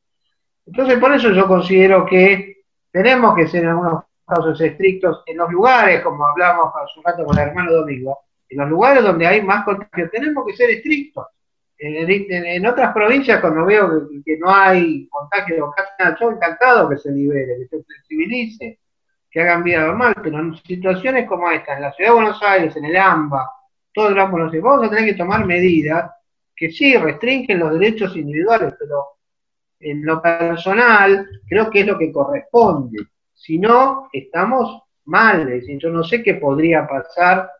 Entonces, 0.66 0.98
por 0.98 1.14
eso 1.14 1.30
yo 1.30 1.46
considero 1.46 2.04
que 2.04 2.62
tenemos 2.92 3.34
que 3.34 3.48
ser 3.48 3.64
en 3.64 3.70
algunos 3.70 4.04
casos 4.26 4.60
estrictos 4.60 5.22
en 5.26 5.38
los 5.38 5.50
lugares, 5.50 6.02
como 6.02 6.26
hablamos 6.26 6.72
hace 6.74 6.98
un 6.98 7.04
rato 7.04 7.24
con 7.24 7.38
el 7.38 7.48
hermano 7.48 7.72
Domingo, 7.72 8.18
en 8.50 8.58
los 8.58 8.68
lugares 8.68 9.02
donde 9.02 9.26
hay 9.26 9.42
más 9.42 9.64
contagio, 9.64 10.10
tenemos 10.10 10.44
que 10.46 10.56
ser 10.56 10.70
estrictos. 10.70 11.26
En, 11.78 12.66
otras 12.66 12.92
provincias, 12.92 13.40
cuando 13.40 13.64
veo 13.64 14.08
que, 14.22 14.36
no 14.36 14.54
hay 14.54 15.08
contagio, 15.08 15.72
yo 16.20 16.30
encantado 16.30 16.90
que 16.90 16.98
se 16.98 17.10
libere, 17.10 17.56
que 17.56 17.68
se 17.68 17.82
flexibilice, 17.82 18.80
que 19.30 19.40
hagan 19.40 19.62
vida 19.62 19.86
normal, 19.86 20.14
pero 20.22 20.40
en 20.40 20.54
situaciones 20.56 21.26
como 21.26 21.50
esta, 21.50 21.76
en 21.76 21.82
la 21.82 21.92
ciudad 21.92 22.10
de 22.10 22.14
Buenos 22.16 22.42
Aires, 22.42 22.76
en 22.76 22.84
el 22.84 22.96
AMBA, 22.96 23.50
todo 23.94 24.08
el 24.08 24.18
Aires, 24.18 24.62
vamos 24.62 24.86
a 24.86 24.90
tener 24.90 25.06
que 25.06 25.16
tomar 25.16 25.46
medidas 25.46 26.10
que 26.54 26.70
sí 26.70 26.94
restringen 26.96 27.60
los 27.60 27.78
derechos 27.78 28.14
individuales, 28.14 28.74
pero 28.78 29.04
en 29.78 30.04
lo 30.04 30.20
personal 30.20 31.26
creo 31.48 31.70
que 31.70 31.80
es 31.80 31.86
lo 31.86 31.96
que 31.96 32.12
corresponde. 32.12 32.98
Si 33.32 33.58
no, 33.58 34.10
estamos 34.12 34.82
mal. 35.06 35.40
Es 35.48 35.62
decir, 35.62 35.78
yo 35.78 35.90
no 35.90 36.04
sé 36.04 36.22
qué 36.22 36.34
podría 36.34 36.86
pasar 36.86 37.50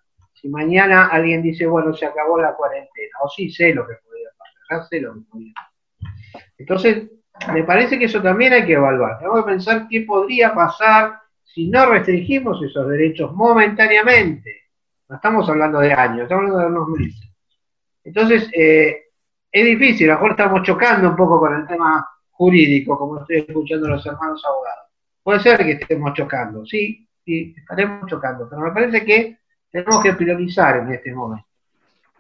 si 0.41 0.49
mañana 0.49 1.09
alguien 1.09 1.43
dice, 1.43 1.67
bueno, 1.67 1.93
se 1.93 2.07
acabó 2.07 2.41
la 2.41 2.55
cuarentena. 2.55 3.11
O 3.23 3.29
sí 3.29 3.51
sé 3.51 3.75
lo 3.75 3.87
que 3.87 3.95
podría 4.03 4.31
pasar, 4.39 4.55
ya 4.71 4.87
sé 4.87 5.01
lo 5.01 5.15
que 5.15 5.21
podría 5.31 5.53
pasar. 5.55 6.51
Entonces, 6.57 7.11
me 7.53 7.65
parece 7.65 7.99
que 7.99 8.07
eso 8.07 8.23
también 8.23 8.53
hay 8.53 8.65
que 8.65 8.75
evaluar. 8.75 9.19
Tenemos 9.19 9.45
que 9.45 9.51
pensar 9.51 9.87
qué 9.89 10.03
podría 10.03 10.55
pasar 10.55 11.19
si 11.45 11.69
no 11.69 11.87
restringimos 11.87 12.63
esos 12.63 12.89
derechos 12.89 13.33
momentáneamente. 13.35 14.63
No 15.09 15.17
estamos 15.17 15.49
hablando 15.49 15.81
de 15.81 15.93
años, 15.93 16.23
estamos 16.23 16.45
hablando 16.45 16.61
de 16.61 16.67
unos 16.67 16.89
meses. 16.89 17.31
Entonces, 18.05 18.49
eh, 18.55 19.05
es 19.53 19.65
difícil, 19.65 20.09
a 20.09 20.15
lo 20.15 20.21
mejor 20.21 20.31
estamos 20.31 20.63
chocando 20.63 21.11
un 21.11 21.17
poco 21.17 21.41
con 21.41 21.55
el 21.55 21.67
tema 21.67 22.09
jurídico, 22.31 22.97
como 22.97 23.21
estoy 23.21 23.39
escuchando 23.39 23.89
a 23.89 23.91
los 23.91 24.07
hermanos 24.07 24.43
abogados. 24.45 24.87
Puede 25.23 25.41
ser 25.41 25.59
que 25.59 25.73
estemos 25.73 26.15
chocando, 26.15 26.65
sí, 26.65 27.07
sí, 27.25 27.55
estaremos 27.57 28.09
chocando, 28.09 28.49
pero 28.49 28.63
me 28.63 28.71
parece 28.71 29.05
que 29.05 29.40
tenemos 29.71 30.03
que 30.03 30.13
priorizar 30.15 30.79
en 30.79 30.93
este 30.93 31.13
momento. 31.13 31.47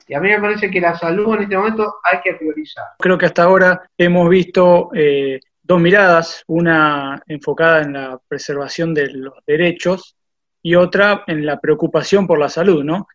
Y 0.06 0.14
a 0.14 0.20
mí 0.20 0.28
me 0.28 0.40
parece 0.40 0.70
que 0.70 0.80
la 0.80 0.96
salud 0.96 1.34
en 1.36 1.42
este 1.42 1.56
momento 1.56 1.94
hay 2.02 2.20
que 2.20 2.34
priorizar. 2.34 2.84
Creo 2.98 3.16
que 3.16 3.26
hasta 3.26 3.44
ahora 3.44 3.82
hemos 3.96 4.28
visto 4.28 4.90
eh, 4.92 5.38
dos 5.62 5.80
miradas, 5.80 6.42
una 6.48 7.22
enfocada 7.28 7.82
en 7.82 7.92
la 7.92 8.20
preservación 8.26 8.92
de 8.92 9.08
los 9.12 9.34
derechos 9.46 10.16
y 10.62 10.74
otra 10.74 11.22
en 11.26 11.46
la 11.46 11.60
preocupación 11.60 12.26
por 12.26 12.38
la 12.38 12.48
salud, 12.48 12.82
¿no? 12.82 13.06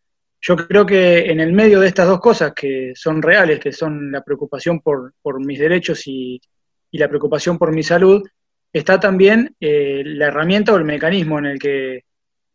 Yo 0.42 0.56
creo 0.56 0.86
que 0.86 1.32
en 1.32 1.40
el 1.40 1.54
medio 1.54 1.80
de 1.80 1.88
estas 1.88 2.08
dos 2.08 2.20
cosas 2.20 2.54
que 2.54 2.94
son 2.96 3.22
reales, 3.22 3.60
que 3.60 3.72
son 3.72 4.12
la 4.12 4.22
preocupación 4.22 4.80
por, 4.80 5.14
mis 5.40 5.60
derechos 5.60 6.04
y, 6.06 6.40
la 6.92 7.10
preocupación 7.10 7.58
por 7.58 7.74
mi 7.74 7.84
salud, 7.84 8.24
está 8.72 9.02
también 9.02 9.54
eh, 9.60 10.02
la 10.06 10.28
herramienta 10.28 10.72
o 10.72 10.78
el 10.78 10.86
mecanismo 10.86 11.40
en 11.40 11.46
el, 11.46 11.60
que, 11.60 12.06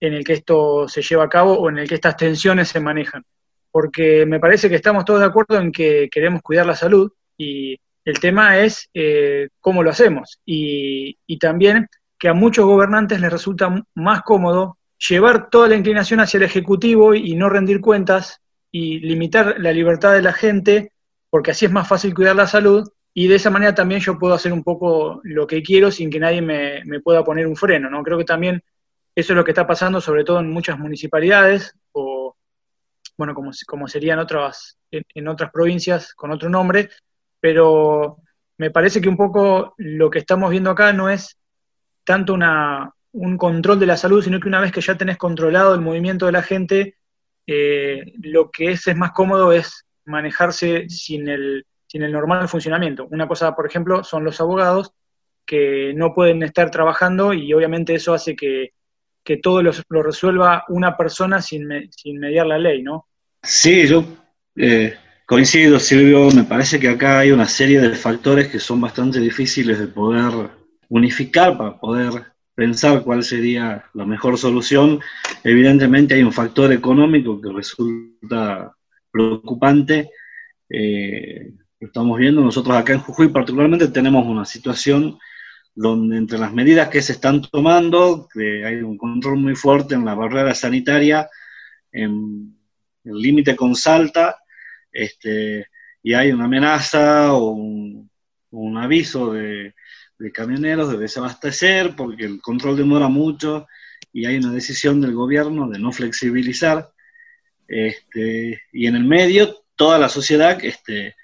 en 0.00 0.14
el 0.14 0.24
que 0.24 0.32
esto 0.34 0.88
se 0.88 1.02
lleva 1.02 1.24
a 1.24 1.28
cabo 1.28 1.54
o 1.54 1.68
en 1.68 1.78
el 1.78 1.88
que 1.88 1.94
estas 1.94 2.16
tensiones 2.16 2.68
se 2.68 2.80
manejan. 2.80 3.22
Porque 3.70 4.26
me 4.26 4.40
parece 4.40 4.68
que 4.68 4.76
estamos 4.76 5.04
todos 5.04 5.20
de 5.20 5.26
acuerdo 5.26 5.58
en 5.58 5.70
que 5.70 6.08
queremos 6.10 6.42
cuidar 6.42 6.66
la 6.66 6.74
salud 6.74 7.12
y 7.36 7.78
el 8.04 8.18
tema 8.18 8.58
es 8.58 8.88
eh, 8.94 9.48
cómo 9.60 9.82
lo 9.82 9.90
hacemos. 9.90 10.40
Y, 10.44 11.16
y 11.26 11.38
también 11.38 11.86
que 12.18 12.28
a 12.28 12.34
muchos 12.34 12.66
gobernantes 12.66 13.20
les 13.20 13.30
resulta 13.30 13.82
más 13.94 14.22
cómodo 14.22 14.78
llevar 15.08 15.48
toda 15.48 15.68
la 15.68 15.76
inclinación 15.76 16.20
hacia 16.20 16.38
el 16.38 16.44
Ejecutivo 16.44 17.14
y 17.14 17.34
no 17.34 17.48
rendir 17.48 17.80
cuentas 17.80 18.40
y 18.70 19.00
limitar 19.00 19.56
la 19.58 19.72
libertad 19.72 20.12
de 20.12 20.22
la 20.22 20.32
gente, 20.32 20.92
porque 21.30 21.52
así 21.52 21.64
es 21.64 21.72
más 21.72 21.88
fácil 21.88 22.14
cuidar 22.14 22.36
la 22.36 22.46
salud 22.46 22.88
y 23.12 23.26
de 23.26 23.36
esa 23.36 23.50
manera 23.50 23.74
también 23.74 24.00
yo 24.00 24.18
puedo 24.18 24.34
hacer 24.34 24.52
un 24.52 24.62
poco 24.62 25.20
lo 25.24 25.46
que 25.46 25.62
quiero 25.62 25.90
sin 25.90 26.10
que 26.10 26.20
nadie 26.20 26.42
me, 26.42 27.00
pueda 27.00 27.24
poner 27.24 27.46
un 27.46 27.56
freno, 27.56 27.90
¿no? 27.90 28.02
Creo 28.02 28.18
que 28.18 28.24
también 28.24 28.62
eso 29.20 29.33
es 29.33 29.37
lo 29.37 29.44
que 29.44 29.52
está 29.52 29.66
pasando, 29.66 30.00
sobre 30.00 30.24
todo 30.24 30.40
en 30.40 30.50
muchas 30.50 30.78
municipalidades, 30.78 31.74
o 31.92 32.37
bueno, 33.16 33.35
como, 33.35 33.50
como 33.66 33.88
serían 33.88 34.18
otras, 34.18 34.78
en 34.90 35.28
otras 35.28 35.50
provincias 35.50 36.14
con 36.14 36.30
otro 36.30 36.48
nombre, 36.48 36.90
pero 37.38 38.18
me 38.59 38.70
parece 38.70 39.00
que 39.00 39.09
un 39.09 39.16
poco 39.16 39.74
lo 39.78 40.11
que 40.11 40.18
estamos 40.18 40.50
viendo 40.50 40.70
acá 40.70 40.92
no 40.92 41.09
es 41.09 41.38
tanto 42.04 42.35
una, 42.35 42.92
un 43.12 43.37
control 43.37 43.78
de 43.78 43.87
la 43.87 43.96
salud, 43.96 44.22
sino 44.22 44.40
que 44.40 44.48
una 44.48 44.61
vez 44.61 44.72
que 44.72 44.80
ya 44.80 44.96
tenés 44.96 45.16
controlado 45.16 45.74
el 45.74 45.80
movimiento 45.80 46.26
de 46.26 46.33
la 46.33 46.42
gente, 46.42 46.96
eh, 47.46 48.12
lo 48.22 48.50
que 48.50 48.72
es, 48.72 48.87
es 48.87 48.96
más 48.96 49.12
cómodo 49.12 49.52
es 49.52 49.87
manejarse 50.04 50.88
sin 50.88 51.28
el, 51.28 51.66
sin 51.87 52.02
el 52.02 52.12
normal 52.12 52.48
funcionamiento. 52.48 53.06
Una 53.11 53.26
cosa, 53.26 53.54
por 53.54 53.66
ejemplo, 53.66 54.04
son 54.04 54.24
los 54.24 54.40
abogados 54.40 54.92
que 55.46 55.92
no 55.94 56.14
pueden 56.14 56.42
estar 56.42 56.70
trabajando 56.70 57.33
y 57.33 57.52
obviamente 57.52 57.94
eso 57.94 58.14
hace 58.14 58.37
que, 58.37 58.72
todo 59.42 59.62
lo, 59.62 59.72
resuelva 60.02 60.64
una 60.68 60.96
persona 60.96 61.40
sin, 61.40 61.68
sin 61.90 62.18
mediar 62.18 62.46
la 62.46 62.59
ley, 62.59 62.83
¿no? 62.83 63.06
Sí, 63.42 63.87
yo 63.87 64.04
eh, 64.56 64.94
coincido, 65.26 65.78
Silvio, 65.78 66.30
me 66.33 66.44
parece 66.44 66.80
que 66.80 66.88
acá 66.88 67.20
hay 67.20 67.30
una 67.30 67.46
serie 67.46 67.80
de 67.80 67.94
factores 67.94 68.48
que 68.48 68.59
son 68.59 68.80
bastante 68.80 69.20
difíciles 69.20 69.78
de 69.78 69.87
poder 69.87 70.50
unificar 70.88 71.56
para 71.56 71.78
poder 71.78 72.11
pensar 72.54 73.02
cuál 73.02 73.22
sería 73.22 73.85
la 73.94 74.04
mejor 74.04 74.37
solución. 74.37 75.00
Evidentemente 75.44 76.14
hay 76.14 76.22
un 76.22 76.33
factor 76.33 76.72
económico 76.72 77.40
que 77.40 77.52
resulta 77.52 78.76
preocupante. 79.11 80.11
Eh, 80.68 81.52
lo 81.80 81.87
estamos 81.87 82.18
viendo, 82.18 82.42
nosotros 82.42 82.76
acá 82.76 82.92
en 82.92 83.00
Jujuy 83.00 83.28
particularmente 83.28 83.88
tenemos 83.88 84.26
una 84.26 84.44
situación 84.44 85.18
donde 85.74 86.16
entre 86.16 86.38
las 86.38 86.52
medidas 86.52 86.88
que 86.88 87.02
se 87.02 87.12
están 87.12 87.42
tomando, 87.42 88.28
hay 88.35 88.83
un 88.83 88.98
control 88.98 89.38
muy 89.38 89.56
fuerte 89.56 89.94
en 89.94 90.04
la 90.04 90.14
barrera 90.14 90.54
sanitaria, 90.54 91.28
en 91.92 92.56
el 93.04 93.18
límite 93.18 93.56
con 93.56 93.74
Salta, 93.74 94.37
este, 94.92 95.66
y 96.02 96.14
hay 96.14 96.33
una 96.33 96.44
amenaza 96.44 97.35
o 97.35 97.52
un 97.52 98.78
aviso 98.78 99.33
de, 99.33 99.74
de 100.20 100.30
camioneros 100.33 100.92
de 100.92 100.98
desabastecer 100.98 101.96
porque 101.96 102.26
el 102.26 102.42
control 102.42 102.76
demora 102.76 103.09
mucho 103.09 103.66
y 104.12 104.26
hay 104.26 104.37
una 104.37 104.52
decisión 104.52 105.00
del 105.00 105.14
gobierno 105.14 105.68
de 105.68 105.78
no 105.78 105.92
flexibilizar. 105.92 106.90
Este, 107.66 108.61
y 108.72 108.87
en 108.87 108.96
el 108.96 109.04
medio, 109.04 109.64
toda 109.76 109.98
la 109.98 110.11
sociedad 110.11 110.62
este, 110.62 111.16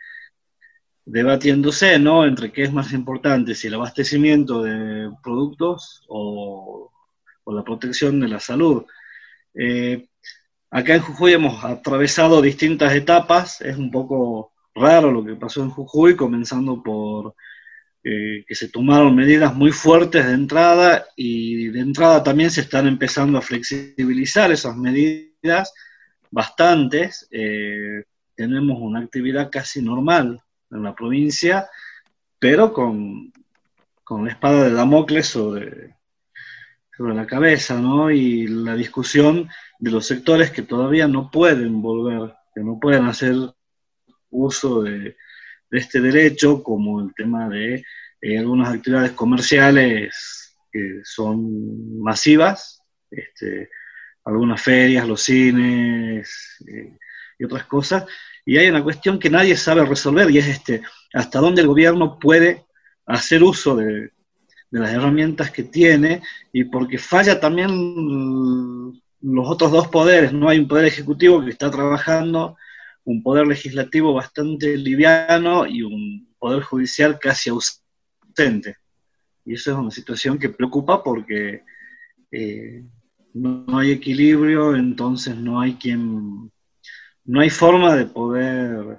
debatiéndose 1.06 1.98
¿no? 2.00 2.26
entre 2.26 2.52
qué 2.52 2.64
es 2.64 2.72
más 2.72 2.92
importante, 2.92 3.54
si 3.54 3.68
el 3.68 3.74
abastecimiento 3.74 4.62
de 4.62 5.10
productos 5.22 6.04
o, 6.08 6.92
la 7.46 7.62
protección 7.62 8.18
de 8.20 8.28
la 8.28 8.40
salud. 8.40 8.84
Eh, 9.54 10.08
acá 10.68 10.96
en 10.96 11.00
Jujuy 11.00 11.32
hemos 11.32 11.64
atravesado 11.64 12.42
distintas 12.42 12.92
etapas, 12.92 13.60
es 13.60 13.76
un 13.76 13.90
poco 13.90 14.52
raro 14.74 15.12
lo 15.12 15.24
que 15.24 15.36
pasó 15.36 15.62
en 15.62 15.70
Jujuy, 15.70 16.16
comenzando 16.16 16.82
por 16.82 17.36
eh, 18.02 18.44
que 18.46 18.54
se 18.56 18.68
tomaron 18.68 19.14
medidas 19.14 19.54
muy 19.54 19.70
fuertes 19.70 20.26
de 20.26 20.32
entrada 20.32 21.06
y 21.14 21.68
de 21.68 21.80
entrada 21.80 22.24
también 22.24 22.50
se 22.50 22.62
están 22.62 22.88
empezando 22.88 23.38
a 23.38 23.42
flexibilizar 23.42 24.50
esas 24.50 24.76
medidas 24.76 25.72
bastantes. 26.32 27.28
Eh, 27.30 28.02
tenemos 28.34 28.78
una 28.80 29.00
actividad 29.00 29.50
casi 29.52 29.80
normal 29.82 30.42
en 30.70 30.82
la 30.82 30.94
provincia, 30.94 31.68
pero 32.38 32.72
con, 32.72 33.32
con 34.04 34.24
la 34.24 34.32
espada 34.32 34.64
de 34.64 34.72
Damocles 34.72 35.26
sobre, 35.26 35.96
sobre 36.96 37.14
la 37.14 37.26
cabeza, 37.26 37.80
¿no? 37.80 38.10
Y 38.10 38.46
la 38.46 38.74
discusión 38.74 39.48
de 39.78 39.90
los 39.90 40.06
sectores 40.06 40.50
que 40.50 40.62
todavía 40.62 41.06
no 41.06 41.30
pueden 41.30 41.82
volver, 41.82 42.34
que 42.54 42.62
no 42.62 42.78
pueden 42.80 43.06
hacer 43.06 43.34
uso 44.30 44.82
de, 44.82 45.16
este 45.70 46.00
derecho, 46.00 46.62
como 46.62 47.00
el 47.00 47.12
tema 47.14 47.48
de 47.48 47.84
eh, 48.20 48.38
algunas 48.38 48.72
actividades 48.72 49.10
comerciales 49.12 50.56
que 50.72 51.00
son 51.04 52.00
masivas, 52.00 52.80
este, 53.10 53.68
algunas 54.24 54.62
ferias, 54.62 55.06
los 55.06 55.22
cines 55.22 56.64
eh, 56.68 56.96
y 57.38 57.44
otras 57.44 57.64
cosas. 57.64 58.06
Y 58.46 58.56
hay 58.56 58.68
una 58.68 58.82
cuestión 58.82 59.18
que 59.18 59.28
nadie 59.28 59.56
sabe 59.56 59.84
resolver 59.84 60.30
y 60.30 60.38
es 60.38 60.46
este, 60.46 60.82
hasta 61.12 61.40
dónde 61.40 61.60
el 61.60 61.66
gobierno 61.66 62.18
puede 62.18 62.64
hacer 63.04 63.42
uso 63.42 63.76
de, 63.76 64.12
las 64.70 64.92
herramientas 64.92 65.50
que 65.50 65.62
tiene 65.62 66.22
y 66.52 66.64
porque 66.64 66.98
falla 66.98 67.40
también 67.40 67.70
los 69.22 69.48
otros 69.48 69.72
dos 69.72 69.88
poderes, 69.88 70.32
no 70.32 70.48
hay 70.48 70.58
un 70.58 70.68
poder 70.68 70.86
ejecutivo 70.86 71.42
que 71.44 71.50
está 71.50 71.70
trabajando 71.70 72.56
un 73.06 73.22
poder 73.22 73.46
legislativo 73.46 74.12
bastante 74.12 74.76
liviano 74.76 75.66
y 75.66 75.82
un 75.82 76.28
poder 76.38 76.62
judicial 76.62 77.18
casi 77.20 77.50
ausente. 77.50 78.76
Y 79.44 79.54
eso 79.54 79.70
es 79.70 79.76
una 79.78 79.92
situación 79.92 80.38
que 80.38 80.48
preocupa 80.48 81.04
porque 81.04 81.62
eh, 82.32 82.84
no, 83.32 83.78
hay 83.78 83.92
equilibrio, 83.92 84.74
entonces 84.74 85.36
no 85.36 85.60
hay 85.60 85.74
quien, 85.74 86.50
no 87.26 87.40
hay 87.40 87.50
forma 87.50 87.94
de 87.96 88.06
poder 88.06 88.98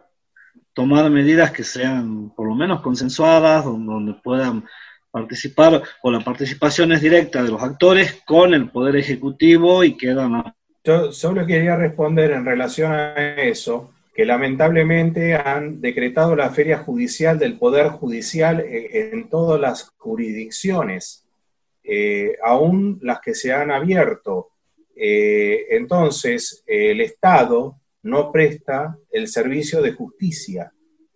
tomar 0.73 1.09
medidas 1.09 1.51
que 1.51 1.63
sean 1.63 2.29
por 2.35 2.47
lo 2.47 2.53
menos 2.53 2.81
consensuadas, 2.81 3.65
donde, 3.65 4.13
puedan 4.23 4.65
participar, 5.09 5.81
o 6.03 6.11
la 6.11 6.19
participación 6.19 6.91
es 6.91 7.01
directa 7.01 7.41
de 7.41 7.49
los 7.49 7.63
actores 7.63 8.21
con 8.25 8.53
el 8.53 8.69
Poder 8.69 8.97
Ejecutivo 8.97 9.83
y 9.83 9.97
quedan... 9.97 10.53
Yo 10.83 11.11
solo 11.11 11.45
quería 11.45 11.75
responder 11.75 12.31
en 12.31 12.45
relación 12.45 12.91
a 12.91 13.15
eso, 13.41 13.91
que 14.13 14.25
lamentablemente 14.25 15.35
han 15.35 15.81
decretado 15.81 16.35
la 16.35 16.49
feria 16.51 16.79
judicial 16.79 17.39
del 17.39 17.57
Poder 17.57 17.87
Judicial 17.87 18.63
en, 18.67 19.29
todas 19.29 19.59
las 19.59 19.91
jurisdicciones, 19.97 21.25
eh, 21.83 22.35
aún 22.43 22.99
las 23.01 23.19
que 23.19 23.33
se 23.33 23.51
han 23.51 23.71
abierto. 23.71 24.49
Eh, 24.95 25.65
entonces, 25.71 26.63
el 26.67 27.01
Estado 27.01 27.77
no 28.07 28.31
presta 28.31 28.97
el 29.11 29.27
servicio 29.27 29.81
de 29.81 29.91
justicia, 29.91 30.71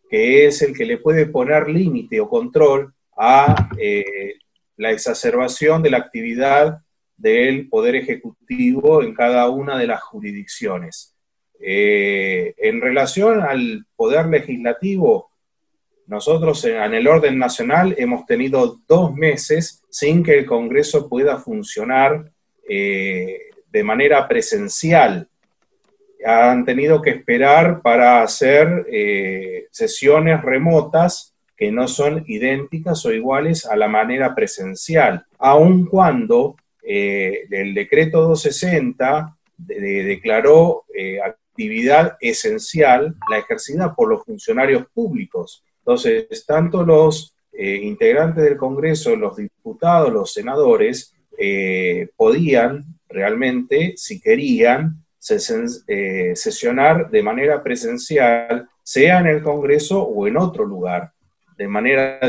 que 0.10 0.46
es 0.46 0.62
el 0.62 0.76
que 0.76 0.86
le 0.86 0.98
puede 0.98 1.26
poner 1.26 1.70
límite 1.70 2.20
o 2.20 2.30
control 2.30 2.94
a 3.18 3.70
eh, 3.80 4.36
la 4.78 4.92
exacerbación 4.92 5.82
de 5.82 5.90
la 5.90 5.98
actividad 5.98 6.80
del 7.16 7.70
Poder 7.70 7.96
Ejecutivo 7.96 9.04
en 9.04 9.14
cada 9.14 9.50
una 9.50 9.78
de 9.78 9.88
las 9.88 10.02
jurisdicciones. 10.02 11.16
Eh, 11.60 12.56
en 12.58 12.82
relación 12.82 13.42
al 13.42 13.86
Poder 13.96 14.26
Legislativo, 14.26 15.32
nosotros 16.08 16.66
en 16.66 16.94
el 16.94 17.08
orden 17.08 17.38
nacional 17.38 17.96
hemos 17.98 18.26
tenido 18.26 18.82
dos 18.88 19.14
meses 19.14 19.82
sin 19.90 20.24
que 20.24 20.40
el 20.40 20.46
Congreso 20.46 21.08
pueda 21.08 21.38
funcionar 21.38 22.32
eh, 22.68 23.38
de 23.72 23.84
manera 23.84 24.28
presencial 24.28 25.30
han 26.26 26.66
tenido 26.66 27.02
que 27.02 27.12
esperar 27.12 27.82
para 27.82 28.24
hacer 28.24 28.86
eh, 28.92 29.68
sesiones 29.72 30.42
remotas 30.42 31.34
que 31.56 31.72
no 31.72 31.88
son 31.88 32.24
idénticas 32.28 33.06
o 33.06 33.12
iguales 33.12 33.66
a 33.66 33.76
la 33.76 33.88
manera 33.88 34.34
presencial, 34.34 35.26
aun 35.38 35.86
cuando 35.86 36.56
eh, 36.84 37.46
el 37.52 37.74
decreto 37.74 38.22
260 38.22 39.38
declaró 39.58 40.86
eh, 40.96 41.22
actividad 41.22 42.18
esencial 42.20 43.16
la 43.30 43.38
ejercida 43.38 43.94
por 43.94 44.10
los 44.10 44.24
funcionarios 44.26 44.88
públicos. 44.92 45.64
Entonces, 45.80 46.46
tanto 46.48 46.84
los 46.84 47.36
integrantes 47.54 48.44
del 48.44 48.58
Congreso, 48.58 49.16
los 49.16 49.38
diputados, 49.38 50.12
los 50.12 50.34
senadores, 50.34 51.14
podían 52.16 52.86
realmente, 53.10 53.94
si 53.98 54.20
querían, 54.20 55.04
sesionar 55.22 57.10
de 57.12 57.22
manera 57.22 57.62
presencial, 57.62 58.68
sea 58.82 59.20
en 59.20 59.28
el 59.28 59.44
Congreso 59.44 60.02
o 60.02 60.28
en 60.28 60.38
otro 60.38 60.66
lugar, 60.66 61.14
de 61.58 61.68
manera 61.68 62.20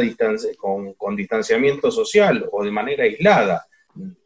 con, 0.59 0.93
con 0.95 1.17
distanciamiento 1.17 1.91
social 1.91 2.47
o 2.53 2.63
de 2.63 2.71
manera 2.71 3.05
aislada. 3.05 3.67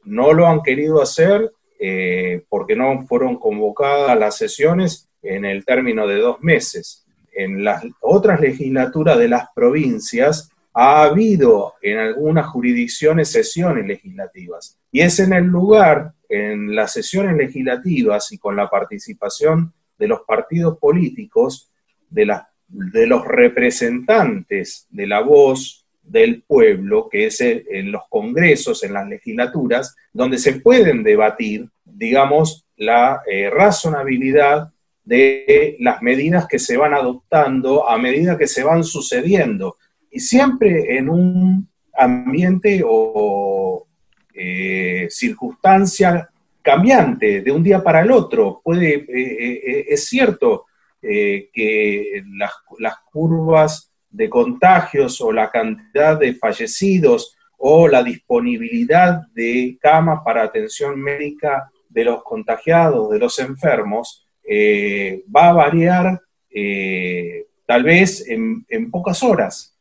No 0.04 0.32
lo 0.32 0.46
han 0.46 0.62
querido 0.62 1.00
hacer 1.00 1.52
eh, 1.78 2.42
porque 2.48 2.74
no 2.74 3.06
fueron 3.06 3.38
convocadas 3.38 4.18
las 4.18 4.36
sesiones 4.36 5.08
en 5.22 5.44
el 5.44 5.64
término 5.64 6.06
de 6.06 6.16
dos 6.16 6.40
meses. 6.40 7.04
En 7.32 7.62
las 7.62 7.84
otras 8.00 8.40
legislaturas 8.40 9.18
de 9.18 9.28
las 9.28 9.48
provincias 9.54 10.50
ha 10.72 11.04
habido 11.04 11.74
en 11.82 11.98
algunas 11.98 12.46
jurisdicciones 12.46 13.30
sesiones 13.30 13.86
legislativas. 13.86 14.78
Y 14.90 15.02
es 15.02 15.18
en 15.20 15.32
el 15.32 15.44
lugar 15.44 16.12
en 16.28 16.74
las 16.74 16.92
sesiones 16.92 17.36
legislativas 17.36 18.32
y 18.32 18.38
con 18.38 18.56
la 18.56 18.68
participación 18.68 19.72
de 19.98 20.08
los 20.08 20.20
partidos 20.26 20.78
políticos, 20.78 21.70
de, 22.10 22.32
de 22.68 23.06
los 23.06 23.24
representantes 23.26 24.86
de 24.90 25.06
la 25.06 25.20
voz 25.20 25.86
del 26.02 26.42
pueblo, 26.42 27.08
que 27.08 27.26
es 27.26 27.40
en 27.40 27.90
los 27.90 28.02
congresos, 28.08 28.84
en 28.84 28.92
las 28.92 29.08
legislaturas, 29.08 29.96
donde 30.12 30.38
se 30.38 30.60
pueden 30.60 31.02
debatir, 31.02 31.68
digamos, 31.84 32.64
la 32.76 33.22
eh, 33.26 33.50
razonabilidad 33.50 34.70
de 35.04 35.76
las 35.80 36.02
medidas 36.02 36.46
que 36.46 36.58
se 36.58 36.76
van 36.76 36.94
adoptando 36.94 37.88
a 37.88 37.96
medida 37.98 38.38
que 38.38 38.46
se 38.46 38.62
van 38.62 38.84
sucediendo. 38.84 39.76
Y 40.10 40.20
siempre 40.20 40.96
en 40.96 41.08
un 41.08 41.68
ambiente 41.96 42.82
o 42.84 43.85
eh, 44.38 45.06
circunstancia 45.08 46.28
cambiante 46.60 47.40
de 47.40 47.50
un 47.50 47.62
día 47.62 47.82
para 47.82 48.02
el 48.02 48.10
otro. 48.10 48.60
Puede, 48.62 48.96
eh, 48.96 49.06
eh, 49.08 49.86
es 49.88 50.06
cierto 50.06 50.66
que 51.00 52.24
las, 52.36 52.96
curvas 53.12 53.92
de 54.10 54.28
contagios 54.28 55.20
o 55.20 55.30
la 55.32 55.50
cantidad 55.50 56.18
de 56.18 56.34
fallecidos 56.34 57.36
o 57.58 57.86
la 57.86 58.02
disponibilidad 58.02 59.22
de 59.32 59.78
camas 59.80 60.20
para 60.24 60.42
atención 60.42 61.00
médica 61.00 61.70
de 61.88 62.04
los 62.04 62.24
contagiados, 62.24 63.08
de 63.10 63.20
los 63.20 63.38
enfermos, 63.38 64.26
va 64.44 65.50
a 65.50 65.52
variar 65.52 66.20
tal 67.66 67.84
vez 67.84 68.28
en, 68.28 68.90
pocas 68.90 69.22
horas, 69.22 69.76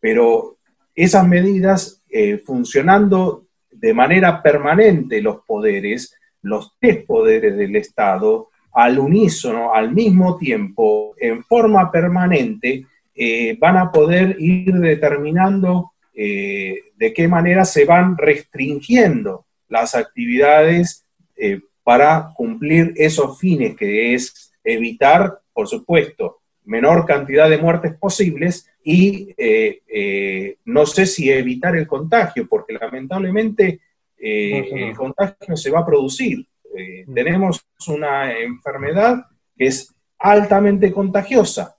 pero 0.00 0.56
esas 0.94 1.28
medidas 1.28 2.02
funcionando 2.46 3.49
de 3.80 3.94
manera 3.94 4.42
permanente 4.42 5.22
los 5.22 5.38
poderes, 5.46 6.14
los 6.42 6.74
tres 6.78 7.04
poderes 7.04 7.56
del 7.56 7.76
Estado, 7.76 8.48
al 8.72 8.98
unísono, 8.98 9.74
al 9.74 9.92
mismo 9.92 10.36
tiempo, 10.36 11.14
en 11.18 11.42
forma 11.44 11.90
permanente, 11.90 12.86
eh, 13.14 13.56
van 13.58 13.76
a 13.76 13.90
poder 13.90 14.36
ir 14.38 14.72
determinando 14.74 15.92
eh, 16.14 16.76
de 16.96 17.12
qué 17.12 17.26
manera 17.26 17.64
se 17.64 17.84
van 17.84 18.16
restringiendo 18.16 19.46
las 19.68 19.94
actividades 19.94 21.06
eh, 21.36 21.60
para 21.82 22.32
cumplir 22.34 22.92
esos 22.96 23.38
fines, 23.38 23.76
que 23.76 24.14
es 24.14 24.52
evitar, 24.62 25.40
por 25.52 25.66
supuesto, 25.66 26.39
menor 26.70 27.04
cantidad 27.04 27.50
de 27.50 27.58
muertes 27.58 27.94
posibles 27.94 28.70
y 28.84 29.34
eh, 29.36 29.80
eh, 29.88 30.56
no 30.66 30.86
sé 30.86 31.04
si 31.04 31.28
evitar 31.28 31.76
el 31.76 31.88
contagio, 31.88 32.46
porque 32.48 32.74
lamentablemente 32.74 33.80
eh, 34.16 34.88
el 34.90 34.96
contagio 34.96 35.56
se 35.56 35.70
va 35.70 35.80
a 35.80 35.86
producir. 35.86 36.46
Mm. 36.72 37.14
tenemos 37.14 37.66
una 37.88 38.32
enfermedad 38.38 39.26
que 39.56 39.66
es 39.66 39.92
altamente 40.20 40.92
contagiosa. 40.92 41.74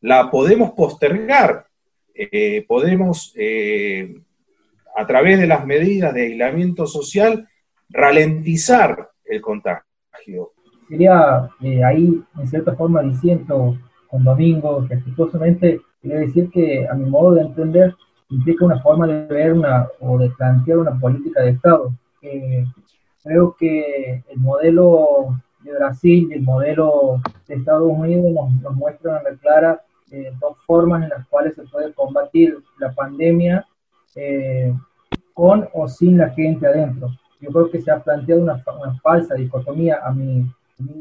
La 0.00 0.28
podemos 0.28 0.72
postergar, 0.72 1.68
podemos, 2.66 3.32
a 4.96 5.06
través 5.06 5.38
de 5.38 5.46
las 5.46 5.64
medidas 5.64 6.12
de 6.12 6.22
aislamiento 6.22 6.88
social, 6.88 7.48
ralentizar 7.88 9.10
el 9.24 9.40
contagio. 9.40 10.54
Sería 10.88 11.48
ahí, 11.86 12.20
en 12.36 12.48
cierta 12.48 12.74
forma, 12.74 13.00
diciendo 13.02 13.78
con 14.12 14.24
Domingo, 14.24 14.86
respetuosamente, 14.86 15.80
quiero 16.02 16.20
decir 16.20 16.50
que 16.50 16.86
a 16.86 16.92
mi 16.92 17.08
modo 17.08 17.32
de 17.32 17.40
entender 17.40 17.94
implica 18.28 18.66
una 18.66 18.78
forma 18.82 19.06
de 19.06 19.24
ver 19.26 19.54
una 19.54 19.88
o 20.00 20.18
de 20.18 20.28
plantear 20.28 20.78
una 20.78 21.00
política 21.00 21.40
de 21.40 21.50
Estado. 21.52 21.90
creo 23.24 23.56
que 23.58 24.22
el 24.28 24.38
modelo 24.38 25.40
de 25.60 25.72
Brasil 25.72 26.28
y 26.28 26.34
el 26.34 26.42
modelo 26.42 27.22
de 27.48 27.54
Estados 27.54 27.90
Unidos 27.90 28.50
nos, 28.60 28.74
muestran 28.74 29.16
a 29.16 29.30
la 29.30 29.36
clara 29.38 29.80
eh, 30.10 30.30
dos 30.38 30.58
formas 30.66 31.04
en 31.04 31.08
las 31.08 31.26
cuales 31.28 31.54
se 31.54 31.62
puede 31.62 31.94
combatir 31.94 32.58
la 32.80 32.92
pandemia 32.92 33.66
eh, 34.14 34.74
con 35.32 35.66
o 35.72 35.88
sin 35.88 36.18
la 36.18 36.28
gente 36.28 36.66
adentro. 36.66 37.08
Yo 37.40 37.50
creo 37.50 37.70
que 37.70 37.80
se 37.80 37.90
ha 37.90 37.98
planteado 37.98 38.42
una, 38.42 38.62
falsa 39.02 39.34
dicotomía 39.36 40.00
a 40.04 40.12
mi 40.12 40.44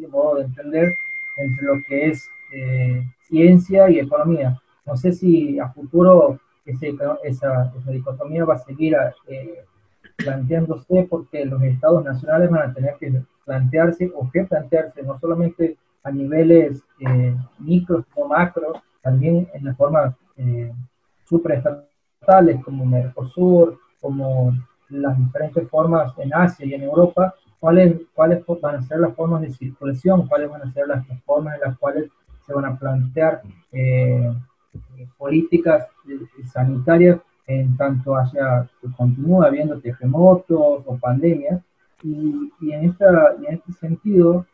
modo 0.09 0.35
de 0.35 0.45
entender 0.45 0.93
entre 1.37 1.65
lo 1.65 1.73
que 1.89 2.07
es 2.07 2.29
eh, 2.51 3.03
ciencia 3.27 3.89
y 3.89 3.99
economía. 3.99 4.59
No 4.85 4.95
sé 4.97 5.13
si 5.13 5.59
a 5.59 5.69
futuro 5.69 6.39
esa, 6.65 7.17
esa, 7.23 7.91
dicotomía 7.91 8.45
va 8.45 8.55
a 8.55 8.59
seguir 8.59 8.95
eh, 9.27 9.65
planteándose 10.15 11.07
porque 11.09 11.45
los 11.45 11.61
estados 11.63 12.03
nacionales 12.03 12.49
van 12.49 12.69
a 12.69 12.73
tener 12.73 12.95
que 12.99 13.23
plantearse 13.45 14.11
o 14.15 14.29
que 14.31 14.43
plantearse 14.43 15.01
no 15.03 15.19
solamente 15.19 15.77
a 16.03 16.11
niveles 16.11 16.83
eh, 16.99 17.35
micros 17.59 18.05
o 18.15 18.27
macro, 18.27 18.81
también 19.01 19.47
en 19.53 19.65
las 19.65 19.77
formas 19.77 20.15
eh, 20.37 20.71
como 22.63 22.85
Mercosur, 22.85 23.79
como 23.99 24.53
las 24.89 25.17
diferentes 25.17 25.69
formas 25.69 26.13
en 26.17 26.33
Asia 26.33 26.65
y 26.65 26.73
en 26.73 26.83
Europa, 26.83 27.33
cuáles, 27.59 28.01
cuáles 28.13 28.43
van 28.61 28.75
a 28.75 28.81
ser 28.81 28.99
las 28.99 29.15
formas 29.15 29.41
de 29.41 29.51
circulación, 29.51 30.27
cuáles 30.27 30.49
van 30.49 30.61
a 30.63 30.73
ser 30.73 30.87
las 30.87 31.05
formas 31.25 31.55
en 31.55 31.61
las 31.61 31.77
cuales 31.77 32.09
se 32.45 32.53
van 32.53 32.65
a 32.65 32.77
plantear 32.77 33.41
eh, 33.71 34.31
políticas 35.17 35.87
sanitarias 36.51 37.19
en 37.47 37.75
tanto 37.77 38.15
haya 38.15 38.69
continúa 38.95 39.47
habiendo 39.47 39.79
terremotos 39.79 40.83
o 40.85 40.97
pandemias. 40.99 41.61
Y, 42.03 42.51
y, 42.61 42.71
en 42.71 42.85
esta, 42.85 43.35
en 43.37 43.55
este 43.55 43.73
sentido, 43.73 44.45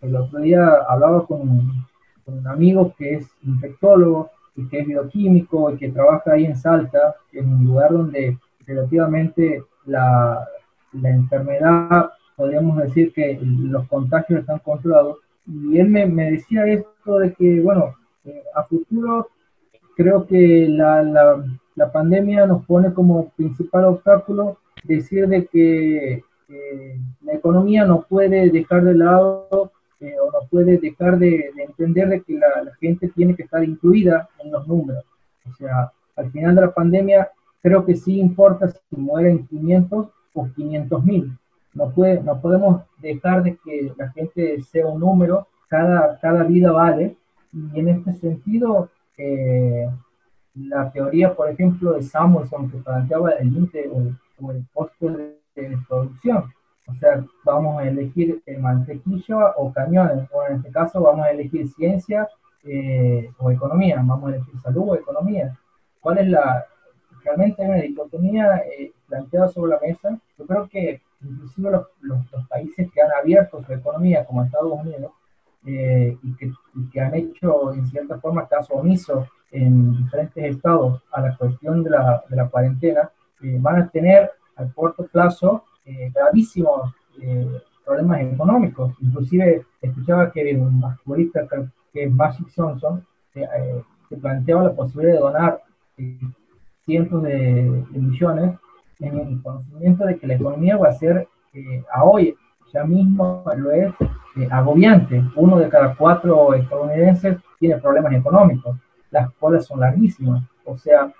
el 0.00 0.16
otro 0.16 0.40
día 0.40 0.66
hablaba 0.88 1.26
con 1.26 1.40
un, 1.42 1.86
con 2.24 2.38
un 2.38 2.46
amigo 2.46 2.94
que 2.96 3.14
es 3.16 3.28
infectólogo 3.42 4.30
y 4.54 4.66
que 4.68 4.80
es 4.80 4.86
bioquímico 4.86 5.70
y 5.70 5.76
que 5.76 5.90
trabaja 5.90 6.32
ahí 6.32 6.46
en 6.46 6.56
Salta, 6.56 7.16
en 7.32 7.52
un 7.52 7.64
lugar 7.64 7.92
donde 7.92 8.38
relativamente 8.66 9.62
la, 9.84 10.46
la 10.92 11.10
enfermedad, 11.10 12.10
podríamos 12.34 12.78
decir 12.78 13.12
que 13.12 13.38
los 13.42 13.86
contagios 13.88 14.40
están 14.40 14.58
controlados. 14.60 15.18
Y 15.46 15.78
él 15.78 15.88
me, 15.88 16.30
decía 16.30 16.66
esto 16.66 17.18
de 17.18 17.32
que, 17.34 17.60
bueno, 17.60 17.94
eh, 18.24 18.42
a 18.54 18.64
futuro 18.64 19.28
creo 19.96 20.26
que 20.26 20.68
la, 20.68 21.42
pandemia 21.92 22.46
nos 22.46 22.64
pone 22.66 22.92
como 22.92 23.30
principal 23.30 23.84
obstáculo 23.84 24.58
decir 24.84 25.28
de 25.28 25.46
que 25.46 26.24
eh, 26.48 27.00
la 27.22 27.32
economía 27.32 27.84
no 27.84 28.02
puede 28.02 28.50
dejar 28.50 28.84
de 28.84 28.94
lado 28.94 29.72
eh, 30.00 30.14
o 30.20 30.30
no 30.30 30.46
puede 30.50 30.78
dejar 30.78 31.18
de, 31.18 31.50
entender 31.56 32.08
de 32.08 32.22
que 32.22 32.34
la, 32.34 32.72
gente 32.80 33.08
tiene 33.08 33.34
que 33.34 33.44
estar 33.44 33.64
incluida 33.64 34.28
en 34.38 34.52
los 34.52 34.66
números. 34.66 35.04
O 35.48 35.54
sea, 35.54 35.90
al 36.16 36.30
final 36.30 36.54
de 36.54 36.60
la 36.62 36.74
pandemia 36.74 37.30
creo 37.62 37.84
que 37.84 37.96
sí 37.96 38.18
importa 38.18 38.68
si 38.68 38.96
mueren 38.96 39.46
500 39.46 40.08
o 40.34 40.48
500 40.54 41.04
mil. 41.04 41.30
No, 41.76 41.90
puede, 41.90 42.22
no 42.22 42.40
podemos 42.40 42.82
dejar 42.98 43.42
de 43.42 43.56
que 43.56 43.92
la 43.96 44.08
gente 44.10 44.60
sea 44.62 44.86
un 44.86 45.00
número, 45.00 45.46
cada, 45.68 46.18
cada 46.20 46.42
vida 46.42 46.72
vale, 46.72 47.16
y 47.52 47.78
en 47.78 47.88
este 47.88 48.14
sentido, 48.14 48.90
eh, 49.18 49.88
la 50.54 50.90
teoría, 50.90 51.34
por 51.34 51.50
ejemplo, 51.50 51.92
de 51.92 52.02
Samuelson 52.02 52.70
que 52.70 52.78
planteaba 52.78 53.30
el 53.32 53.52
límite 53.52 53.90
o, 53.90 54.50
el 54.50 54.64
costo 54.72 55.08
de, 55.08 55.38
de 55.54 55.78
producción, 55.88 56.44
o 56.88 56.94
sea, 56.94 57.24
vamos 57.44 57.80
a 57.80 57.88
elegir 57.88 58.42
mantequilla 58.58 59.54
o 59.56 59.72
cañones, 59.72 60.28
o 60.32 60.46
en 60.46 60.56
este 60.56 60.70
caso 60.70 61.00
vamos 61.00 61.26
a 61.26 61.30
elegir 61.30 61.68
ciencia 61.68 62.28
eh, 62.64 63.30
o 63.38 63.50
economía, 63.50 63.96
vamos 63.96 64.24
a 64.24 64.36
elegir 64.36 64.60
salud 64.60 64.90
o 64.90 64.94
economía. 64.94 65.56
¿Cuál 66.00 66.18
es 66.18 66.28
la, 66.28 66.64
realmente 67.24 67.62
una 67.62 67.76
dicotomía 67.76 68.58
eh, 68.58 68.92
planteada 69.08 69.48
sobre 69.48 69.72
la 69.72 69.80
mesa? 69.80 70.18
Yo 70.38 70.46
creo 70.46 70.68
que 70.68 71.00
inclusive 71.28 71.70
los, 71.70 71.86
los, 72.00 72.46
países 72.48 72.90
que 72.92 73.02
han 73.02 73.10
abierto 73.12 73.62
su 73.64 73.72
economía, 73.72 74.24
como 74.24 74.44
Estados 74.44 74.72
Unidos, 74.72 75.12
eh, 75.64 76.16
y, 76.22 76.36
que, 76.36 76.52
y, 76.74 76.90
que, 76.90 77.00
han 77.00 77.14
hecho 77.14 77.72
en 77.72 77.86
cierta 77.88 78.18
forma 78.18 78.46
caso 78.46 78.74
omiso 78.74 79.26
en 79.50 79.96
diferentes 79.96 80.44
estados 80.44 81.02
a 81.12 81.20
la 81.20 81.36
cuestión 81.36 81.82
de 81.82 81.90
la, 81.90 82.24
de 82.28 82.36
la 82.36 82.48
cuarentena, 82.48 83.10
van 83.60 83.82
a 83.82 83.88
tener 83.88 84.30
a 84.56 84.64
corto 84.66 85.06
plazo 85.06 85.64
eh, 85.84 86.10
gravísimos 86.12 86.92
eh, 87.20 87.60
problemas 87.84 88.22
económicos. 88.22 88.94
Inclusive 89.00 89.64
escuchaba 89.80 90.32
que 90.32 90.56
un 90.56 90.80
basquetbolista 90.80 91.46
que 91.92 92.04
es 92.04 92.12
Magic 92.12 92.48
Johnson 92.54 93.06
eh, 93.34 93.82
se 94.08 94.16
planteaba 94.16 94.64
la 94.64 94.74
posibilidad 94.74 95.14
de 95.14 95.20
donar 95.20 95.62
cientos 96.84 97.22
de, 97.22 97.84
millones 97.92 98.58
en 99.00 99.18
el 99.18 99.42
conocimiento 99.42 100.06
de 100.06 100.18
que 100.18 100.26
la 100.26 100.34
economía 100.34 100.76
va 100.76 100.88
a 100.88 100.92
ser 100.92 101.28
a 101.92 102.04
hoy 102.04 102.36
ya 102.72 102.84
mismo 102.84 103.44
lo 103.56 103.70
es 103.70 103.92
agobiante. 104.50 105.22
Uno 105.36 105.58
de 105.58 105.68
cada 105.68 105.94
cuatro 105.94 106.54
estadounidenses 106.54 107.38
tiene 107.58 107.78
problemas 107.78 108.12
económicos. 108.12 108.76
Las 109.10 109.30
colas 109.34 109.66
son 109.66 109.80
larguísimas. 109.80 110.42
O 110.64 110.76
sea, 110.76 111.12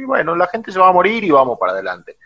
bueno, 0.07 0.37
la 0.37 0.47
gente 0.47 0.71
se 0.71 0.79
va 0.79 0.89
a 0.89 0.93
morir 0.93 1.25
y 1.25 1.31
vamos 1.31 1.59
para 1.59 1.73
adelante. 1.73 2.17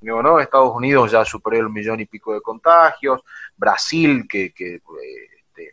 ¿no? 0.00 0.40
Estados 0.40 0.74
Unidos 0.74 1.12
ya 1.12 1.24
superó 1.24 1.56
el 1.58 1.70
millón 1.70 2.00
y 2.00 2.06
pico 2.06 2.34
de 2.34 2.40
contagios, 2.40 3.22
Brasil, 3.56 4.26
que, 4.28 4.52
que 4.52 4.74
eh, 4.74 5.70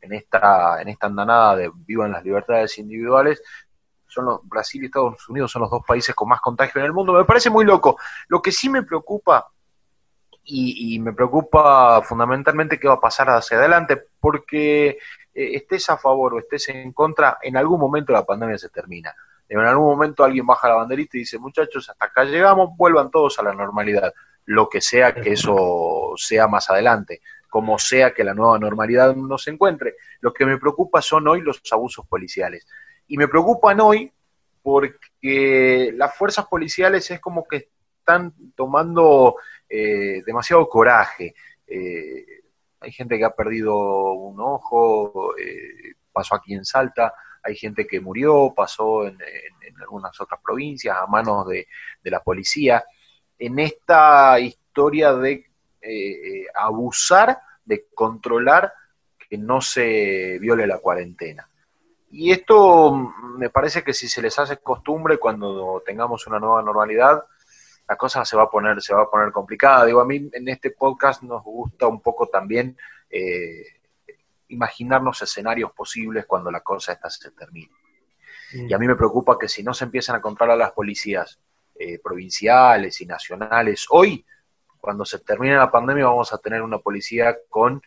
en 0.00 0.12
esta, 0.12 0.80
en 0.82 0.88
esta 0.88 1.06
andanada 1.06 1.56
de 1.56 1.70
vivan 1.74 2.12
las 2.12 2.24
libertades 2.24 2.76
individuales, 2.78 3.42
son 4.06 4.24
los, 4.24 4.40
Brasil 4.42 4.82
y 4.82 4.86
Estados 4.86 5.28
Unidos 5.28 5.52
son 5.52 5.62
los 5.62 5.70
dos 5.70 5.82
países 5.86 6.14
con 6.14 6.28
más 6.28 6.40
contagio 6.40 6.80
en 6.80 6.86
el 6.86 6.92
mundo. 6.92 7.12
Me 7.12 7.24
parece 7.24 7.48
muy 7.48 7.64
loco. 7.64 7.96
Lo 8.28 8.42
que 8.42 8.50
sí 8.50 8.68
me 8.68 8.82
preocupa, 8.82 9.46
y, 10.44 10.98
me 10.98 11.12
preocupa 11.12 12.02
fundamentalmente 12.02 12.78
qué 12.78 12.88
va 12.88 12.94
a 12.94 13.00
pasar 13.00 13.30
hacia 13.30 13.58
adelante, 13.58 14.02
porque 14.18 14.88
eh, 14.88 14.98
estés 15.34 15.88
a 15.90 15.96
favor 15.96 16.34
o 16.34 16.38
estés 16.38 16.68
en 16.70 16.92
contra, 16.92 17.38
en 17.42 17.56
algún 17.56 17.78
momento 17.78 18.12
la 18.12 18.24
pandemia 18.24 18.58
se 18.58 18.68
termina. 18.68 19.14
En 19.48 19.58
algún 19.58 19.86
momento 19.86 20.24
alguien 20.24 20.46
baja 20.46 20.68
la 20.68 20.76
banderita 20.76 21.16
y 21.16 21.20
dice, 21.20 21.38
muchachos, 21.38 21.88
hasta 21.88 22.04
acá 22.04 22.24
llegamos, 22.24 22.70
vuelvan 22.76 23.10
todos 23.10 23.38
a 23.38 23.42
la 23.42 23.52
normalidad, 23.52 24.12
lo 24.46 24.68
que 24.68 24.80
sea 24.80 25.14
que 25.14 25.32
eso 25.32 26.12
sea 26.16 26.48
más 26.48 26.70
adelante 26.70 27.20
como 27.50 27.78
sea 27.78 28.14
que 28.14 28.24
la 28.24 28.32
nueva 28.32 28.58
normalidad 28.58 29.14
no 29.14 29.36
se 29.36 29.50
encuentre. 29.50 29.96
Lo 30.20 30.32
que 30.32 30.46
me 30.46 30.56
preocupa 30.56 31.02
son 31.02 31.26
hoy 31.28 31.42
los 31.42 31.60
abusos 31.70 32.06
policiales. 32.06 32.66
Y 33.08 33.18
me 33.18 33.28
preocupan 33.28 33.80
hoy 33.80 34.10
porque 34.62 35.92
las 35.96 36.16
fuerzas 36.16 36.46
policiales 36.46 37.10
es 37.10 37.20
como 37.20 37.46
que 37.46 37.68
están 38.10 38.34
tomando 38.54 39.36
eh, 39.68 40.22
demasiado 40.24 40.68
coraje. 40.68 41.34
Eh, 41.66 42.24
hay 42.80 42.92
gente 42.92 43.18
que 43.18 43.24
ha 43.24 43.34
perdido 43.34 44.12
un 44.14 44.40
ojo, 44.40 45.36
eh, 45.36 45.94
pasó 46.12 46.34
aquí 46.34 46.54
en 46.54 46.64
Salta, 46.64 47.12
hay 47.42 47.54
gente 47.54 47.86
que 47.86 48.00
murió, 48.00 48.52
pasó 48.54 49.06
en, 49.06 49.18
algunas 49.80 50.20
otras 50.20 50.40
provincias 50.42 50.96
a 50.96 51.06
manos 51.06 51.46
de, 51.48 51.66
de 52.02 52.10
la 52.10 52.20
policía. 52.20 52.84
En 53.38 53.58
esta 53.58 54.38
historia 54.38 55.14
de 55.14 55.46
eh, 55.80 56.44
abusar 56.54 57.40
de 57.64 57.86
controlar 57.94 58.72
que 59.16 59.38
no 59.38 59.60
se 59.60 60.38
viole 60.38 60.66
la 60.66 60.78
cuarentena. 60.78 61.48
Y 62.10 62.32
esto 62.32 62.92
mm, 62.92 63.38
me 63.38 63.48
parece 63.48 63.82
que 63.82 63.94
si 63.94 64.08
se 64.08 64.20
les 64.20 64.38
hace 64.38 64.58
costumbre 64.58 65.18
cuando 65.18 65.82
tengamos 65.86 66.26
una 66.26 66.38
nueva 66.38 66.62
normalidad, 66.62 67.24
la 67.90 67.96
cosa 67.96 68.24
se 68.24 68.36
va 68.36 68.44
a 68.44 68.48
poner, 68.48 68.80
se 68.80 68.94
va 68.94 69.02
a 69.02 69.10
poner 69.10 69.32
complicada. 69.32 69.84
Digo, 69.84 70.00
a 70.00 70.04
mí 70.04 70.30
en 70.32 70.48
este 70.48 70.70
podcast 70.70 71.24
nos 71.24 71.42
gusta 71.42 71.88
un 71.88 72.00
poco 72.00 72.28
también 72.28 72.78
eh, 73.10 73.64
imaginarnos 74.46 75.20
escenarios 75.22 75.72
posibles 75.72 76.24
cuando 76.24 76.52
la 76.52 76.60
cosa 76.60 76.92
esta 76.92 77.10
se 77.10 77.32
termine. 77.32 77.72
Mm. 78.52 78.70
Y 78.70 78.72
a 78.72 78.78
mí 78.78 78.86
me 78.86 78.94
preocupa 78.94 79.36
que 79.36 79.48
si 79.48 79.64
no 79.64 79.74
se 79.74 79.86
empiezan 79.86 80.14
a 80.14 80.20
controlar 80.20 80.56
las 80.56 80.70
policías 80.70 81.40
eh, 81.74 81.98
provinciales 81.98 83.00
y 83.00 83.06
nacionales 83.06 83.86
hoy, 83.90 84.24
cuando 84.78 85.04
se 85.04 85.18
termine 85.18 85.56
la 85.56 85.72
pandemia 85.72 86.06
vamos 86.06 86.32
a 86.32 86.38
tener 86.38 86.62
una 86.62 86.78
policía 86.78 87.38
con 87.48 87.82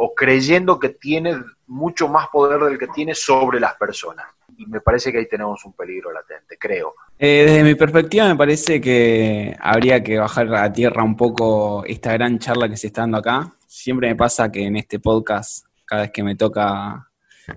o 0.00 0.14
creyendo 0.14 0.78
que 0.78 0.90
tiene 0.90 1.34
mucho 1.66 2.06
más 2.06 2.28
poder 2.28 2.60
del 2.60 2.78
que 2.78 2.86
tiene 2.86 3.16
sobre 3.16 3.58
las 3.58 3.74
personas. 3.74 4.26
Y 4.56 4.64
me 4.66 4.80
parece 4.80 5.10
que 5.10 5.18
ahí 5.18 5.28
tenemos 5.28 5.64
un 5.64 5.72
peligro 5.72 6.12
latente, 6.12 6.56
creo. 6.56 6.94
Eh, 7.18 7.44
desde 7.46 7.64
mi 7.64 7.74
perspectiva 7.74 8.28
me 8.28 8.36
parece 8.36 8.80
que 8.80 9.56
habría 9.60 10.02
que 10.02 10.18
bajar 10.18 10.54
a 10.54 10.72
tierra 10.72 11.02
un 11.02 11.16
poco 11.16 11.84
esta 11.84 12.12
gran 12.12 12.38
charla 12.38 12.68
que 12.68 12.76
se 12.76 12.86
está 12.86 13.02
dando 13.02 13.18
acá. 13.18 13.52
Siempre 13.66 14.08
me 14.08 14.14
pasa 14.14 14.52
que 14.52 14.64
en 14.66 14.76
este 14.76 15.00
podcast, 15.00 15.66
cada 15.84 16.02
vez 16.02 16.12
que 16.12 16.22
me 16.22 16.36
toca 16.36 17.08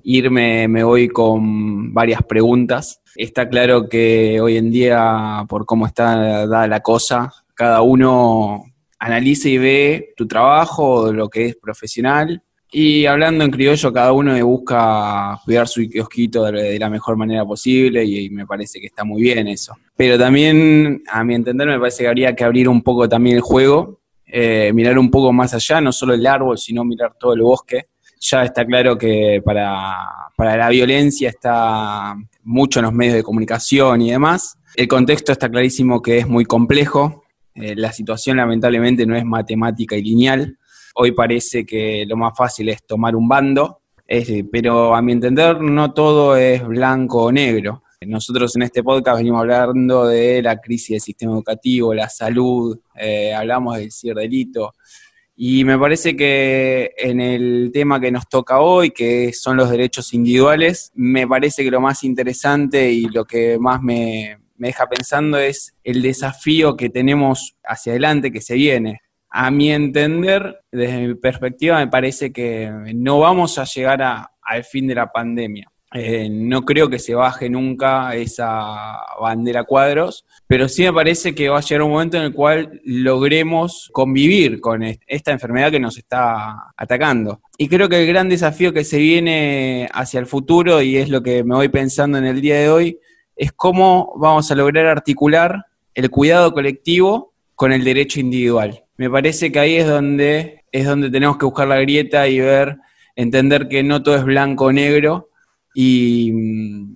irme, 0.02 0.68
me 0.68 0.84
voy 0.84 1.10
con 1.10 1.94
varias 1.94 2.24
preguntas. 2.24 3.02
Está 3.16 3.48
claro 3.50 3.88
que 3.88 4.42
hoy 4.42 4.58
en 4.58 4.72
día, 4.72 5.46
por 5.48 5.68
cómo 5.68 5.86
está 5.86 6.48
dada 6.48 6.68
la 6.68 6.80
cosa, 6.80 7.32
cada 7.54 7.82
uno 7.84 8.71
analiza 9.02 9.50
y 9.50 9.58
ve 9.58 10.14
tu 10.16 10.28
trabajo, 10.28 11.12
lo 11.12 11.30
que 11.30 11.48
es 11.48 11.56
profesional. 11.58 12.42
Y 12.72 13.06
hablando 13.06 13.44
en 13.44 13.52
criollo, 13.52 13.92
cada 13.92 14.14
uno 14.14 14.46
busca 14.46 15.38
cuidar 15.44 15.68
su 15.68 15.82
kiosquito 15.90 16.46
de, 16.46 16.80
la 16.80 16.90
mejor 16.90 17.18
manera 17.18 17.46
posible 17.46 18.06
y, 18.06 18.30
me 18.30 18.46
parece 18.46 18.80
que 18.80 18.88
está 18.88 19.04
muy 19.04 19.22
bien 19.22 19.48
eso. 19.50 19.76
Pero 19.96 20.18
también, 20.18 21.04
a 21.12 21.24
mi 21.24 21.36
entender, 21.36 21.68
me 21.68 21.80
parece 21.80 22.04
que 22.04 22.08
habría 22.08 22.34
que 22.34 22.46
abrir 22.46 22.70
un 22.70 22.82
poco 22.82 23.10
también 23.10 23.36
el 23.36 23.42
juego 23.42 24.02
eh, 24.34 24.72
mirar 24.74 24.98
un 24.98 25.12
poco 25.12 25.34
más 25.34 25.54
allá, 25.54 25.82
no 25.82 25.92
solo 25.92 26.14
el 26.14 26.26
árbol, 26.26 26.58
sino 26.58 26.86
mirar 26.86 27.16
todo 27.20 27.34
el 27.34 27.42
bosque. 27.42 27.88
Ya 28.22 28.44
está 28.44 28.66
claro 28.66 28.98
que 28.98 29.42
para, 29.44 30.30
para 30.38 30.56
la 30.56 30.70
violencia 30.70 31.28
está 31.28 32.16
mucho 32.44 32.80
en 32.80 32.86
los 32.86 32.94
medios 32.94 33.16
de 33.16 33.24
comunicación 33.24 34.02
y 34.02 34.12
demás. 34.12 34.58
El 34.76 34.88
contexto 34.88 35.34
está 35.34 35.50
clarísimo 35.50 36.02
que 36.02 36.20
es 36.20 36.28
muy 36.28 36.46
complejo. 36.46 37.21
Eh, 37.56 37.76
la 37.76 37.92
situación 37.92 38.38
lamentablemente 38.38 39.06
no 39.06 39.16
es 39.16 39.26
matemática 39.26 39.96
y 39.96 40.04
lineal. 40.04 40.58
Hoy 40.96 41.12
parece 41.12 41.66
que 41.66 42.06
lo 42.08 42.18
más 42.18 42.34
fácil 42.36 42.70
es 42.70 42.86
tomar 42.86 43.16
un 43.16 43.28
bando, 43.28 43.82
pero 44.52 44.94
a 44.94 45.02
mi 45.02 45.14
entender 45.14 45.62
no 45.62 45.94
todo 45.94 46.36
es 46.36 46.66
blanco 46.66 47.24
o 47.24 47.32
negro. 47.32 47.84
Nosotros 48.02 48.56
en 48.56 48.64
este 48.64 48.84
podcast 48.84 49.20
venimos 49.20 49.42
hablando 49.42 50.08
de 50.08 50.42
la 50.42 50.60
crisis 50.60 50.90
del 50.90 51.02
sistema 51.02 51.34
educativo, 51.34 51.94
la 51.94 52.10
salud, 52.10 52.80
eh, 52.96 53.32
hablamos 53.32 53.78
del 53.78 53.92
ciberdelito. 53.92 54.74
Y 55.36 55.64
me 55.64 55.78
parece 55.78 56.16
que 56.16 56.92
en 56.98 57.22
el 57.22 57.70
tema 57.72 58.00
que 58.00 58.12
nos 58.12 58.28
toca 58.28 58.60
hoy, 58.60 58.90
que 58.90 59.32
son 59.34 59.56
los 59.56 59.70
derechos 59.70 60.14
individuales, 60.14 60.92
me 60.96 61.28
parece 61.28 61.64
que 61.64 61.72
lo 61.72 61.80
más 61.80 62.04
interesante 62.04 62.92
y 62.92 63.04
lo 63.04 63.24
que 63.24 63.60
más 63.60 63.82
me, 63.84 64.41
me 64.62 64.68
deja 64.68 64.88
pensando 64.88 65.40
es 65.40 65.76
el 65.84 66.04
desafío 66.04 66.78
que 66.78 66.92
tenemos 66.92 67.58
hacia 67.64 67.94
adelante, 67.94 68.32
que 68.32 68.42
se 68.42 68.54
viene. 68.54 69.02
A 69.28 69.50
mi 69.50 69.72
entender, 69.72 70.62
desde 70.72 71.08
mi 71.08 71.16
perspectiva, 71.16 71.80
me 71.80 71.88
parece 71.88 72.32
que 72.32 72.72
no 72.94 73.18
vamos 73.18 73.58
a 73.58 73.64
llegar 73.64 74.04
al 74.04 74.64
fin 74.64 74.86
de 74.88 74.94
la 74.94 75.12
pandemia. 75.12 75.68
Eh, 75.96 76.30
no 76.30 76.64
creo 76.64 76.92
que 76.92 77.00
se 77.00 77.16
baje 77.16 77.50
nunca 77.50 78.16
esa 78.16 79.00
bandera 79.20 79.64
cuadros, 79.64 80.26
pero 80.46 80.70
sí 80.70 80.84
me 80.84 80.94
parece 80.94 81.34
que 81.34 81.50
va 81.50 81.58
a 81.58 81.62
llegar 81.62 81.82
un 81.82 81.92
momento 81.92 82.18
en 82.18 82.24
el 82.24 82.34
cual 82.34 82.82
logremos 82.86 83.90
convivir 83.92 84.62
con 84.62 84.84
esta 84.84 85.32
enfermedad 85.32 85.72
que 85.72 85.80
nos 85.80 85.98
está 85.98 86.72
atacando. 86.78 87.42
Y 87.58 87.68
creo 87.68 87.90
que 87.90 88.00
el 88.00 88.08
gran 88.08 88.30
desafío 88.30 88.74
que 88.74 88.84
se 88.84 89.00
viene 89.00 89.90
hacia 89.92 90.20
el 90.20 90.28
futuro, 90.28 90.84
y 90.84 90.98
es 90.98 91.10
lo 91.10 91.24
que 91.24 91.44
me 91.44 91.56
voy 91.56 91.70
pensando 91.70 92.20
en 92.20 92.26
el 92.26 92.42
día 92.42 92.60
de 92.60 92.70
hoy, 92.70 93.00
es 93.42 93.52
cómo 93.54 94.14
vamos 94.18 94.52
a 94.52 94.56
lograr 94.56 94.86
articular 94.86 95.66
el 95.96 96.12
cuidado 96.12 96.54
colectivo 96.54 97.34
con 97.56 97.74
el 97.74 97.84
derecho 97.84 98.20
individual. 98.20 98.84
Me 98.98 99.10
parece 99.10 99.52
que 99.52 99.58
ahí 99.58 99.78
es 99.78 99.88
donde, 99.88 100.64
es 100.72 100.86
donde 100.86 101.10
tenemos 101.10 101.38
que 101.38 101.46
buscar 101.46 101.68
la 101.68 101.80
grieta 101.80 102.28
y 102.28 102.40
ver, 102.40 102.78
entender 103.16 103.68
que 103.68 103.82
no 103.82 104.04
todo 104.04 104.16
es 104.16 104.24
blanco 104.26 104.66
o 104.66 104.72
negro, 104.72 105.30
y, 105.74 106.94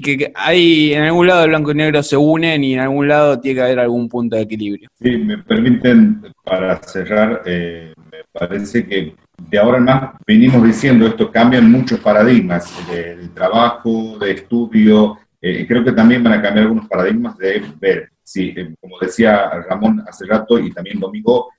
que 0.00 0.30
hay 0.36 0.92
en 0.92 1.02
algún 1.02 1.26
lado 1.26 1.42
el 1.42 1.48
blanco 1.48 1.72
y 1.72 1.74
negro 1.74 2.00
se 2.04 2.16
unen 2.16 2.62
y 2.62 2.74
en 2.74 2.80
algún 2.80 3.08
lado 3.08 3.40
tiene 3.40 3.56
que 3.56 3.62
haber 3.62 3.80
algún 3.80 4.08
punto 4.08 4.36
de 4.36 4.42
equilibrio. 4.42 4.88
Sí, 5.02 5.16
me 5.16 5.38
permiten, 5.38 6.22
para 6.44 6.80
cerrar, 6.80 7.42
eh, 7.44 7.92
me 7.96 8.18
parece 8.30 8.86
que 8.86 9.16
de 9.36 9.58
ahora 9.58 9.78
en 9.78 9.84
más 9.84 10.10
venimos 10.24 10.62
diciendo 10.62 11.08
esto, 11.08 11.28
cambian 11.32 11.68
muchos 11.68 11.98
paradigmas 11.98 12.72
de, 12.88 13.28
trabajo, 13.34 14.16
de 14.20 14.30
estudio, 14.30 15.18
eh, 15.40 15.66
creo 15.66 15.84
que 15.84 15.92
también 15.92 16.22
van 16.22 16.34
a 16.34 16.42
cambiar 16.42 16.66
algunos 16.66 16.88
paradigmas 16.88 17.36
de 17.38 17.62
ver, 17.78 18.10
si, 18.22 18.48
eh, 18.48 18.74
como 18.80 18.98
decía 18.98 19.48
Ramón 19.68 20.04
hace 20.06 20.26
rato 20.26 20.58
y 20.58 20.72
también 20.72 21.00
Domingo, 21.00 21.50